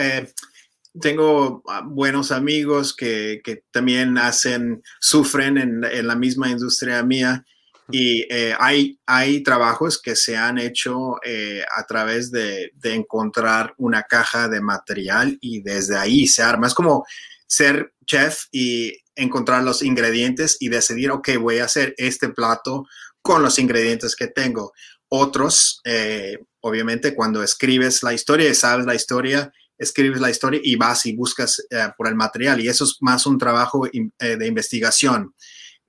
tengo 0.99 1.63
ah, 1.69 1.83
buenos 1.85 2.33
amigos 2.33 2.93
que, 2.93 3.41
también 3.71 4.17
hacen, 4.17 4.83
sufren 4.99 5.57
en, 5.57 6.05
la 6.05 6.15
misma 6.17 6.49
industria 6.49 7.01
mía 7.01 7.45
y 7.91 8.21
eh, 8.29 8.55
hay, 8.59 8.99
hay 9.05 9.43
trabajos 9.43 10.01
que 10.01 10.15
se 10.15 10.37
han 10.37 10.57
hecho 10.57 11.15
eh, 11.23 11.63
a 11.75 11.85
través 11.85 12.31
de, 12.31 12.71
encontrar 12.83 13.73
una 13.77 14.03
caja 14.03 14.47
de 14.47 14.61
material 14.61 15.37
y 15.41 15.61
desde 15.61 15.97
ahí 15.97 16.27
se 16.27 16.43
arma. 16.43 16.67
Es 16.67 16.73
como 16.73 17.05
ser 17.47 17.93
chef 18.05 18.45
y 18.51 18.97
encontrar 19.15 19.63
los 19.63 19.81
ingredientes 19.81 20.57
y 20.59 20.69
decidir, 20.69 21.11
ok, 21.11 21.29
voy 21.39 21.59
a 21.59 21.65
hacer 21.65 21.93
este 21.97 22.29
plato 22.29 22.85
con 23.21 23.43
los 23.43 23.59
ingredientes 23.59 24.15
que 24.15 24.27
tengo. 24.27 24.73
Otros, 25.09 25.81
eh, 25.83 26.37
obviamente, 26.61 27.13
cuando 27.13 27.43
escribes 27.43 28.01
la 28.03 28.13
historia 28.13 28.49
y 28.49 28.55
sabes 28.55 28.85
la 28.85 28.95
historia, 28.95 29.51
escribes 29.77 30.21
la 30.21 30.29
historia 30.29 30.61
y 30.63 30.75
vas 30.75 31.05
y 31.05 31.13
buscas 31.13 31.61
eh, 31.69 31.89
por 31.97 32.07
el 32.07 32.15
material. 32.15 32.61
Y 32.61 32.67
eso 32.67 32.85
es 32.85 32.97
más 33.01 33.25
un 33.25 33.37
trabajo 33.37 33.87
eh, 33.87 34.37
de 34.37 34.47
investigación, 34.47 35.33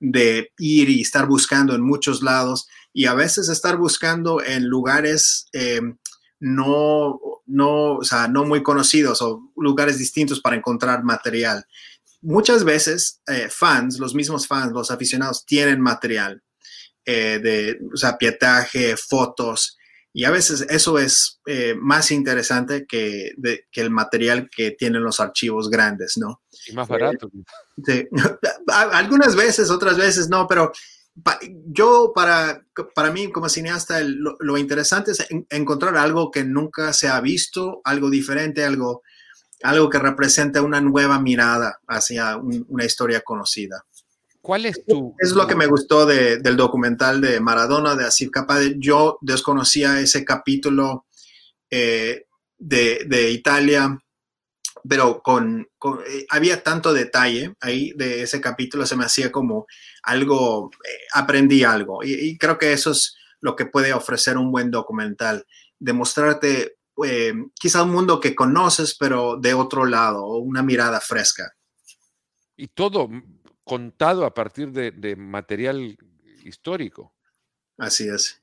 de 0.05 0.51
ir 0.57 0.89
y 0.89 1.01
estar 1.01 1.27
buscando 1.27 1.73
en 1.73 1.81
muchos 1.81 2.21
lados 2.21 2.67
y 2.91 3.05
a 3.05 3.13
veces 3.13 3.47
estar 3.47 3.77
buscando 3.77 4.43
en 4.43 4.67
lugares 4.67 5.47
eh, 5.53 5.79
no, 6.41 7.19
no, 7.45 7.93
o 7.95 8.03
sea, 8.03 8.27
no 8.27 8.43
muy 8.43 8.61
conocidos 8.61 9.21
o 9.21 9.49
lugares 9.55 9.97
distintos 9.97 10.41
para 10.41 10.57
encontrar 10.57 11.05
material. 11.05 11.65
Muchas 12.21 12.65
veces 12.65 13.21
fans, 13.49 13.97
los 13.97 14.13
mismos 14.13 14.45
fans, 14.45 14.73
los 14.73 14.91
aficionados, 14.91 15.45
tienen 15.45 15.79
material 15.79 16.43
de, 17.05 17.79
o 17.93 17.97
fotos, 18.97 19.77
y 20.15 20.25
a 20.25 20.31
veces 20.31 20.65
eso 20.69 20.99
es 20.99 21.41
eh, 21.47 21.75
más 21.75 22.11
interesante 22.11 22.85
que, 22.85 23.31
el 23.73 23.89
material 23.89 24.47
que 24.55 24.71
tienen 24.71 25.03
los 25.03 25.19
archivos 25.19 25.71
grandes, 25.71 26.17
¿no? 26.17 26.43
Y 26.67 26.73
más 26.73 26.87
barato. 26.87 27.31
sí. 27.83 28.07
Algunas 28.67 29.35
veces, 29.35 29.71
otras 29.71 29.97
veces 29.97 30.29
no, 30.29 30.47
pero 30.47 30.71
yo 31.65 32.11
para, 32.13 32.63
para 32.93 33.11
mí 33.11 33.31
como 33.31 33.49
cineasta 33.49 34.01
lo, 34.03 34.57
interesante 34.57 35.11
es 35.11 35.27
encontrar 35.49 35.97
algo 35.97 36.31
que 36.31 36.43
nunca 36.43 36.93
se 36.93 37.07
ha 37.07 37.19
visto, 37.19 37.81
algo 37.83 38.09
diferente, 38.09 38.63
algo, 38.63 39.01
algo 39.63 39.89
que 39.89 39.99
represente 39.99 40.59
una 40.59 40.81
nueva 40.81 41.19
mirada 41.19 41.79
hacia 41.87 42.37
una 42.37 42.85
historia 42.85 43.21
conocida. 43.21 43.83
¿Cuál 44.43 44.65
es 44.65 44.85
tu...? 44.85 45.15
Es 45.19 45.31
lo 45.31 45.47
que 45.47 45.55
me 45.55 45.67
gustó 45.67 46.05
del 46.05 46.57
documental 46.57 47.21
de 47.21 47.39
Maradona, 47.39 47.95
de 47.95 48.03
Asif 48.03 48.29
Kapade. 48.29 48.75
Yo 48.77 49.17
desconocía 49.21 50.01
ese 50.01 50.25
capítulo 50.25 51.05
eh, 51.69 52.25
de, 52.57 53.31
Italia, 53.31 53.97
pero 54.87 55.21
con, 55.21 55.61
eh, 55.61 56.25
había 56.29 56.61
tanto 56.61 56.91
detalle 56.93 57.53
ahí 57.61 57.93
de 57.95 58.23
ese 58.23 58.41
capítulo, 58.41 58.85
se 58.85 58.97
me 58.97 59.05
hacía 59.05 59.31
como 59.31 59.65
algo, 60.03 60.71
eh, 60.83 61.07
aprendí 61.13 61.63
algo. 61.63 62.03
Y, 62.03 62.37
creo 62.37 62.57
que 62.57 62.73
eso 62.73 62.91
es 62.91 63.15
lo 63.39 63.55
que 63.55 63.65
puede 63.65 63.93
ofrecer 63.93 64.37
un 64.37 64.51
buen 64.51 64.71
documental, 64.71 65.45
demostrarte 65.79 66.75
quizá 67.55 67.83
un 67.83 67.91
mundo 67.91 68.19
que 68.19 68.35
conoces, 68.35 68.93
pero 68.99 69.37
de 69.37 69.53
otro 69.53 69.85
lado, 69.85 70.27
una 70.35 70.61
mirada 70.63 70.99
fresca. 70.99 71.53
Y 72.57 72.67
todo 72.67 73.07
contado 73.63 74.25
a 74.25 74.33
partir 74.33 74.71
de, 74.71 75.15
material 75.15 75.97
histórico. 76.43 77.13
Así 77.77 78.07
es. 78.07 78.41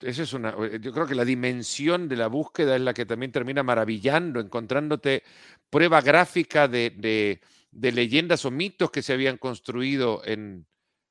Eso 0.00 0.22
es 0.22 0.32
una. 0.32 0.50
Eh, 0.50 0.78
yo 0.80 0.92
creo 0.92 1.06
que 1.06 1.14
la 1.14 1.24
dimensión 1.24 2.08
de 2.08 2.16
la 2.16 2.28
búsqueda 2.28 2.74
es 2.74 2.82
la 2.82 2.94
que 2.94 3.06
también 3.06 3.32
termina 3.32 3.62
maravillando, 3.62 4.40
encontrándote 4.40 5.22
prueba 5.68 6.00
gráfica 6.00 6.68
de, 6.68 7.40
leyendas 7.72 8.44
o 8.44 8.50
mitos 8.50 8.90
que 8.90 9.02
se 9.02 9.12
habían 9.12 9.36
construido 9.36 10.22
en, 10.24 10.66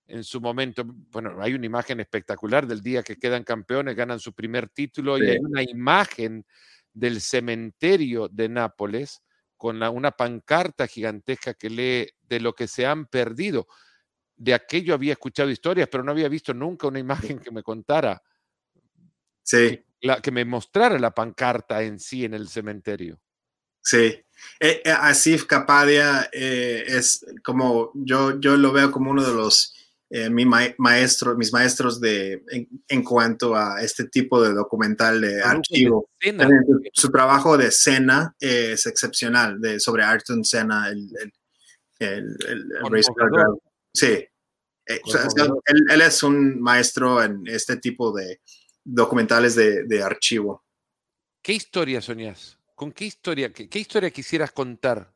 en, 0.07 0.23
su 0.23 0.41
momento. 0.41 0.83
Bueno, 0.85 1.37
hay 1.39 1.53
una 1.53 1.67
imagen 1.67 1.99
espectacular 1.99 2.65
del 2.65 2.81
día 2.81 3.03
que 3.03 3.17
quedan 3.17 3.43
campeones, 3.43 3.95
ganan 3.95 4.19
su 4.19 4.33
primer 4.33 4.69
título 4.69 5.17
y 5.17 5.29
hay 5.29 5.37
una 5.37 5.61
imagen 5.61 6.45
del 6.91 7.21
cementerio 7.21 8.27
de 8.27 8.49
Nápoles 8.49 9.21
con 9.59 9.83
una 9.83 10.11
pancarta 10.11 10.87
gigantesca 10.87 11.53
que 11.53 11.69
lee 11.69 12.09
de 12.21 12.39
lo 12.39 12.55
que 12.55 12.65
se 12.65 12.85
han 12.85 13.07
perdido. 13.07 13.67
De 14.37 14.53
aquello 14.53 14.93
había 14.93 15.11
escuchado 15.11 15.49
historias, 15.49 15.89
pero 15.91 16.01
no 16.01 16.11
había 16.11 16.29
visto 16.29 16.53
nunca 16.53 16.87
una 16.87 16.97
imagen 16.97 17.39
que 17.39 17.51
me 17.51 17.61
contara. 17.61 18.23
Sí. 19.43 19.83
La, 19.99 20.21
que 20.21 20.31
me 20.31 20.45
mostrara 20.45 20.97
la 20.97 21.13
pancarta 21.13 21.83
en 21.83 21.99
sí 21.99 22.23
en 22.23 22.35
el 22.35 22.47
cementerio. 22.47 23.19
Sí. 23.81 24.23
Eh, 24.61 24.81
eh, 24.85 24.91
Asif 24.91 25.45
Kapadia 25.45 26.29
eh, 26.31 26.85
es 26.87 27.25
como 27.43 27.91
yo, 27.95 28.39
yo 28.39 28.55
lo 28.55 28.71
veo 28.71 28.91
como 28.91 29.11
uno 29.11 29.25
de 29.25 29.33
los 29.33 29.75
eh, 30.11 30.29
mi 30.29 30.43
maestro, 30.45 31.35
mis 31.37 31.53
maestros 31.53 32.01
de, 32.01 32.43
en, 32.87 33.03
cuanto 33.03 33.55
a 33.55 33.81
este 33.81 34.05
tipo 34.05 34.41
de 34.41 34.53
documental 34.53 35.21
de 35.21 35.41
archivo. 35.43 36.09
Su 36.93 37.11
trabajo 37.11 37.57
de 37.57 37.69
Senna 37.69 38.35
es 38.39 38.87
excepcional, 38.87 39.61
de, 39.61 39.79
sobre 39.79 40.03
Ayrton 40.03 40.43
Senna, 40.43 40.89
el, 40.89 41.09
el, 41.99 42.35
Sí. 43.93 44.27
Eh, 44.87 45.01
él, 45.65 46.01
es 46.01 46.23
un 46.23 46.59
maestro 46.59 47.21
en 47.21 47.45
este 47.45 47.77
tipo 47.77 48.11
de 48.11 48.41
documentales 48.83 49.53
de, 49.53 50.03
archivo. 50.03 50.65
¿Qué 51.43 51.53
historia 51.53 52.01
soñás? 52.01 52.57
¿Con 52.73 52.91
qué 52.91 53.05
historia, 53.05 53.53
qué, 53.53 53.79
historia 53.79 54.09
quisieras 54.09 54.51
contar? 54.51 55.13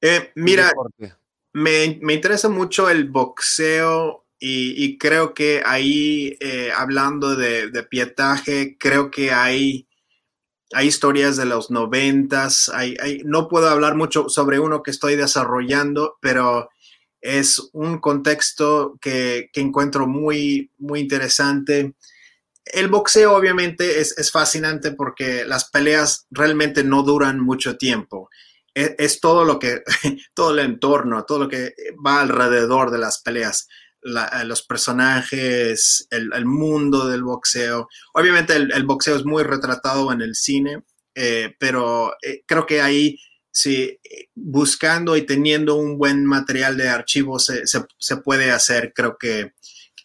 Eh, 0.00 0.32
mira, 0.34 0.72
me, 1.52 1.84
interesa 1.84 2.48
mucho 2.48 2.88
el 2.88 3.08
boxeo 3.08 4.24
y, 4.44 4.98
creo 4.98 5.34
que 5.34 5.62
ahí, 5.64 6.36
eh, 6.40 6.72
hablando 6.76 7.36
de, 7.36 7.70
pietaje, 7.84 8.76
creo 8.76 9.08
que 9.08 9.30
hay, 9.30 9.86
hay 10.72 10.88
historias 10.88 11.36
de 11.36 11.44
los 11.44 11.70
noventas. 11.70 12.68
Hay, 12.74 12.96
no 13.24 13.46
puedo 13.48 13.68
hablar 13.68 13.94
mucho 13.94 14.28
sobre 14.28 14.58
uno 14.58 14.82
que 14.82 14.90
estoy 14.90 15.14
desarrollando, 15.14 16.18
pero 16.20 16.70
es 17.20 17.70
un 17.72 18.00
contexto 18.00 18.98
que, 19.00 19.48
encuentro 19.54 20.08
muy, 20.08 20.72
muy 20.76 20.98
interesante. 20.98 21.94
El 22.64 22.88
boxeo 22.88 23.36
obviamente 23.36 24.00
es, 24.00 24.18
es, 24.18 24.32
fascinante 24.32 24.90
porque 24.90 25.44
las 25.44 25.70
peleas 25.70 26.26
realmente 26.30 26.82
no 26.82 27.04
duran 27.04 27.38
mucho 27.38 27.76
tiempo 27.76 28.28
es, 28.74 29.20
todo 29.20 29.44
lo 29.44 29.58
que, 29.58 29.82
todo 30.34 30.52
el 30.52 30.60
entorno, 30.60 31.24
todo 31.24 31.40
lo 31.40 31.48
que 31.48 31.74
va 32.04 32.20
alrededor 32.20 32.90
de 32.90 32.98
las 32.98 33.20
peleas. 33.22 33.68
Eh, 34.04 34.44
los 34.44 34.62
personajes, 34.62 36.08
el, 36.10 36.44
mundo 36.44 37.06
del 37.06 37.22
boxeo. 37.22 37.88
Obviamente 38.14 38.54
el, 38.56 38.84
boxeo 38.84 39.16
es 39.16 39.24
muy 39.24 39.44
retratado 39.44 40.12
en 40.12 40.22
el 40.22 40.34
cine, 40.34 40.82
eh, 41.14 41.54
pero 41.58 42.12
eh, 42.20 42.42
creo 42.46 42.66
que 42.66 42.82
ahí, 42.82 43.18
sí, 43.52 43.98
buscando 44.34 45.16
y 45.16 45.22
teniendo 45.22 45.76
un 45.76 45.98
buen 45.98 46.24
material 46.24 46.76
de 46.76 46.88
archivo 46.88 47.38
se, 47.38 47.62
se, 47.66 48.16
puede 48.16 48.50
hacer, 48.50 48.92
creo 48.92 49.16
que 49.18 49.52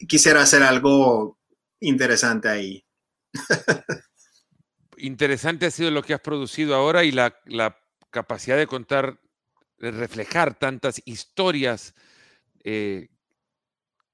quisiera 0.08 0.43
hacer 0.43 0.62
algo 0.62 1.39
interesante 1.80 2.49
ahí. 2.49 2.86
interesante 4.97 5.65
ha 5.65 5.71
sido 5.71 5.89
lo 5.89 6.03
que 6.03 6.13
has 6.13 6.21
producido 6.21 6.75
ahora 6.75 7.03
y 7.03 7.12
la, 7.12 7.36
la 7.45 7.75
capacidad 8.10 8.58
de 8.58 8.67
contar, 8.67 9.20
de 9.78 9.91
reflejar 9.91 10.58
tantas 10.58 11.02
historias 11.06 11.96
eh, 12.63 13.10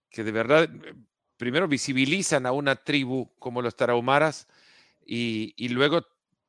que 0.09 0.23
de 0.23 0.31
verdad, 0.31 0.63
eh, 0.63 0.93
primero 1.37 1.67
visibilizan 1.67 2.45
a 2.45 2.51
una 2.51 2.75
tribu 2.75 3.33
como 3.39 3.61
los 3.61 3.75
tarahumaras 3.75 4.47
y, 5.05 5.53
y 5.57 5.69
luego 5.69 6.05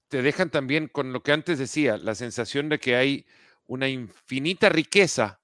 te 0.08 0.22
dejan 0.22 0.50
también 0.50 0.88
con 0.88 1.12
lo 1.12 1.22
que 1.22 1.32
antes 1.32 1.58
decía, 1.58 1.96
la 1.96 2.14
sensación 2.14 2.68
de 2.68 2.78
que 2.78 2.96
hay 2.96 3.26
una 3.66 3.88
infinita 3.88 4.68
riqueza 4.68 5.40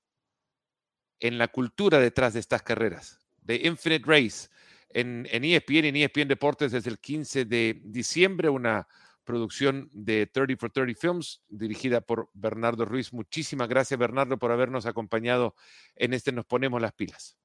en 1.18 1.38
la 1.38 1.48
cultura 1.48 1.98
detrás 1.98 2.34
de 2.34 2.40
estas 2.40 2.62
carreras, 2.62 3.20
de 3.42 3.56
Infinite 3.64 4.04
Race, 4.06 4.48
en, 4.90 5.26
en 5.30 5.44
ESPN 5.44 5.86
en 5.86 5.96
ESPN 5.96 6.28
Deportes 6.28 6.72
desde 6.72 6.90
el 6.90 6.98
15 6.98 7.44
de 7.44 7.80
diciembre, 7.84 8.48
una 8.48 8.86
producción 9.24 9.88
de 9.92 10.26
30 10.26 10.56
for 10.58 10.70
30 10.70 10.98
Films, 11.00 11.42
dirigida 11.48 12.00
por 12.00 12.30
Bernardo 12.32 12.84
Ruiz. 12.84 13.12
Muchísimas 13.12 13.68
gracias, 13.68 13.98
Bernardo, 13.98 14.38
por 14.38 14.52
habernos 14.52 14.86
acompañado 14.86 15.54
en 15.96 16.14
este 16.14 16.32
Nos 16.32 16.46
Ponemos 16.46 16.80
las 16.80 16.92
Pilas. 16.92 17.36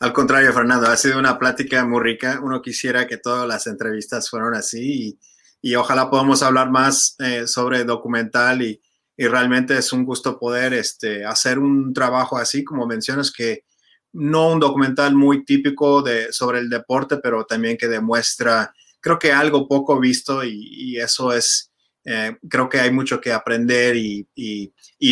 Al 0.00 0.12
contrario, 0.12 0.52
Fernando, 0.52 0.88
ha 0.88 0.96
sido 0.96 1.18
una 1.18 1.38
plática 1.38 1.84
muy 1.84 2.00
rica. 2.02 2.40
Uno 2.42 2.60
quisiera 2.60 3.06
que 3.06 3.18
todas 3.18 3.46
las 3.46 3.66
entrevistas 3.66 4.28
fueran 4.28 4.54
así 4.54 5.18
y, 5.62 5.74
ojalá 5.76 6.10
podamos 6.10 6.42
hablar 6.42 6.70
más 6.70 7.14
eh, 7.20 7.46
sobre 7.46 7.84
documental 7.84 8.62
y, 8.62 8.80
realmente 9.16 9.78
es 9.78 9.92
un 9.92 10.04
gusto 10.04 10.36
poder 10.36 10.72
este, 10.72 11.24
hacer 11.24 11.60
un 11.60 11.94
trabajo 11.94 12.38
así, 12.38 12.64
como 12.64 12.88
mencionas, 12.88 13.30
que 13.30 13.64
no 14.12 14.50
un 14.50 14.58
documental 14.58 15.14
muy 15.14 15.44
típico 15.44 16.02
de, 16.02 16.32
sobre 16.32 16.58
el 16.58 16.68
deporte, 16.68 17.18
pero 17.18 17.44
también 17.44 17.76
que 17.76 17.86
demuestra 17.86 18.74
creo 19.02 19.18
que 19.18 19.32
algo 19.32 19.68
poco 19.68 20.00
visto 20.00 20.42
y, 20.44 20.96
eso 20.96 21.32
es, 21.32 21.70
eh, 22.04 22.36
creo 22.48 22.68
que 22.68 22.80
hay 22.80 22.90
mucho 22.90 23.20
que 23.20 23.32
aprender 23.32 23.96
y, 23.96 24.26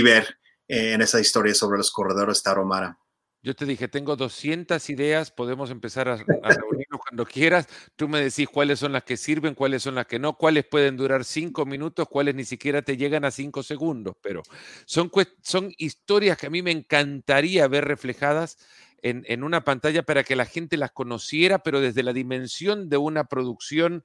ver 0.03 0.39
eh, 0.69 0.93
en 0.95 1.03
esa 1.03 1.21
historia 1.21 1.55
sobre 1.55 1.79
los 1.79 1.91
corredores 1.91 2.43
Taromara. 2.43 2.97
Yo 3.43 3.57
te 3.57 3.65
dije, 3.65 3.89
tengo 3.89 4.17
200 4.17 4.91
ideas, 4.91 5.31
podemos 5.31 5.71
empezar 5.71 6.09
a, 6.11 6.17
reunirnos 6.17 7.01
cuando 7.01 7.25
quieras. 7.25 7.67
Tú 7.97 8.07
me 8.07 8.21
decís 8.21 8.47
cuáles 8.47 8.79
son 8.79 8.93
las 8.93 9.03
que 9.03 9.17
sirven, 9.17 9.55
cuáles 9.55 9.83
son 9.83 9.95
las 9.95 10.07
que 10.07 10.19
no, 10.19 10.37
cuáles 10.37 10.67
pueden 10.67 10.99
durar 10.99 11.25
cinco 11.25 11.65
minutos, 11.65 12.07
cuáles 12.09 12.35
ni 12.35 12.45
siquiera 12.45 12.83
te 12.83 12.99
llegan 12.99 13.25
a 13.25 13.31
cinco 13.31 13.63
segundos, 13.63 14.15
pero 14.21 14.43
son, 14.85 15.11
son 15.43 15.73
historias 15.79 16.37
que 16.37 16.49
a 16.49 16.51
mí 16.51 16.61
me 16.61 16.71
encantaría 16.71 17.67
ver 17.67 17.87
reflejadas 17.87 18.59
en, 19.03 19.43
una 19.43 19.65
pantalla 19.65 20.03
para 20.03 20.25
que 20.25 20.37
la 20.37 20.45
gente 20.45 20.77
las 20.77 20.93
conociera, 20.93 21.63
pero 21.63 21.81
desde 21.81 22.03
la 22.03 22.13
dimensión 22.13 22.89
de 22.89 22.97
una 22.97 23.25
producción 23.25 24.05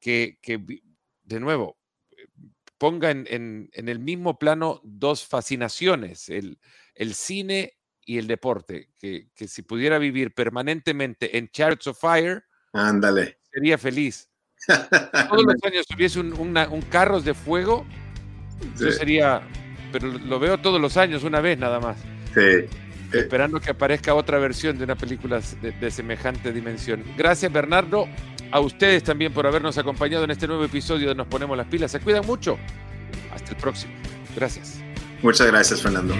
que, 0.00 0.38
de 1.22 1.40
nuevo, 1.40 1.78
ponga 2.78 3.10
en, 3.10 3.70
el 3.72 3.98
mismo 3.98 4.38
plano 4.38 4.80
dos 4.84 5.26
fascinaciones, 5.26 6.28
el, 6.28 6.58
cine 7.14 7.74
y 8.04 8.18
el 8.18 8.26
deporte, 8.26 8.90
que, 8.98 9.28
si 9.46 9.62
pudiera 9.62 9.98
vivir 9.98 10.34
permanentemente 10.34 11.38
en 11.38 11.48
Chariots 11.48 11.86
of 11.86 12.00
Fire, 12.00 12.44
Ándale. 12.72 13.38
sería 13.52 13.78
feliz. 13.78 14.28
Todos 14.66 15.44
los 15.44 15.62
años 15.64 15.86
tuviese 15.86 16.20
un, 16.20 16.32
un 16.34 16.82
carros 16.82 17.24
de 17.24 17.34
fuego, 17.34 17.86
yo 18.78 18.92
sería, 18.92 19.42
pero 19.90 20.06
lo 20.06 20.38
veo 20.38 20.58
todos 20.58 20.80
los 20.80 20.96
años, 20.96 21.24
una 21.24 21.40
vez 21.40 21.58
nada 21.58 21.80
más. 21.80 21.98
Sí. 22.34 22.68
Eh, 23.12 23.20
esperando 23.20 23.60
que 23.60 23.70
aparezca 23.70 24.14
otra 24.14 24.38
versión 24.38 24.78
de 24.78 24.84
una 24.84 24.96
película 24.96 25.40
de, 25.60 25.90
semejante 25.90 26.52
dimensión. 26.52 27.02
Gracias, 27.16 27.52
Bernardo. 27.52 28.06
A 28.50 28.60
ustedes 28.60 29.02
también 29.02 29.32
por 29.32 29.46
habernos 29.46 29.78
acompañado 29.78 30.24
en 30.24 30.30
este 30.30 30.46
nuevo 30.46 30.64
episodio 30.64 31.08
de 31.08 31.14
Nos 31.14 31.26
Ponemos 31.26 31.56
las 31.56 31.66
Pilas. 31.66 31.90
Se 31.90 32.00
cuidan 32.00 32.26
mucho. 32.26 32.58
Hasta 33.34 33.50
el 33.50 33.56
próximo. 33.56 33.92
Gracias. 34.36 34.80
Muchas 35.22 35.46
gracias, 35.46 35.80
Fernando. 35.80 36.14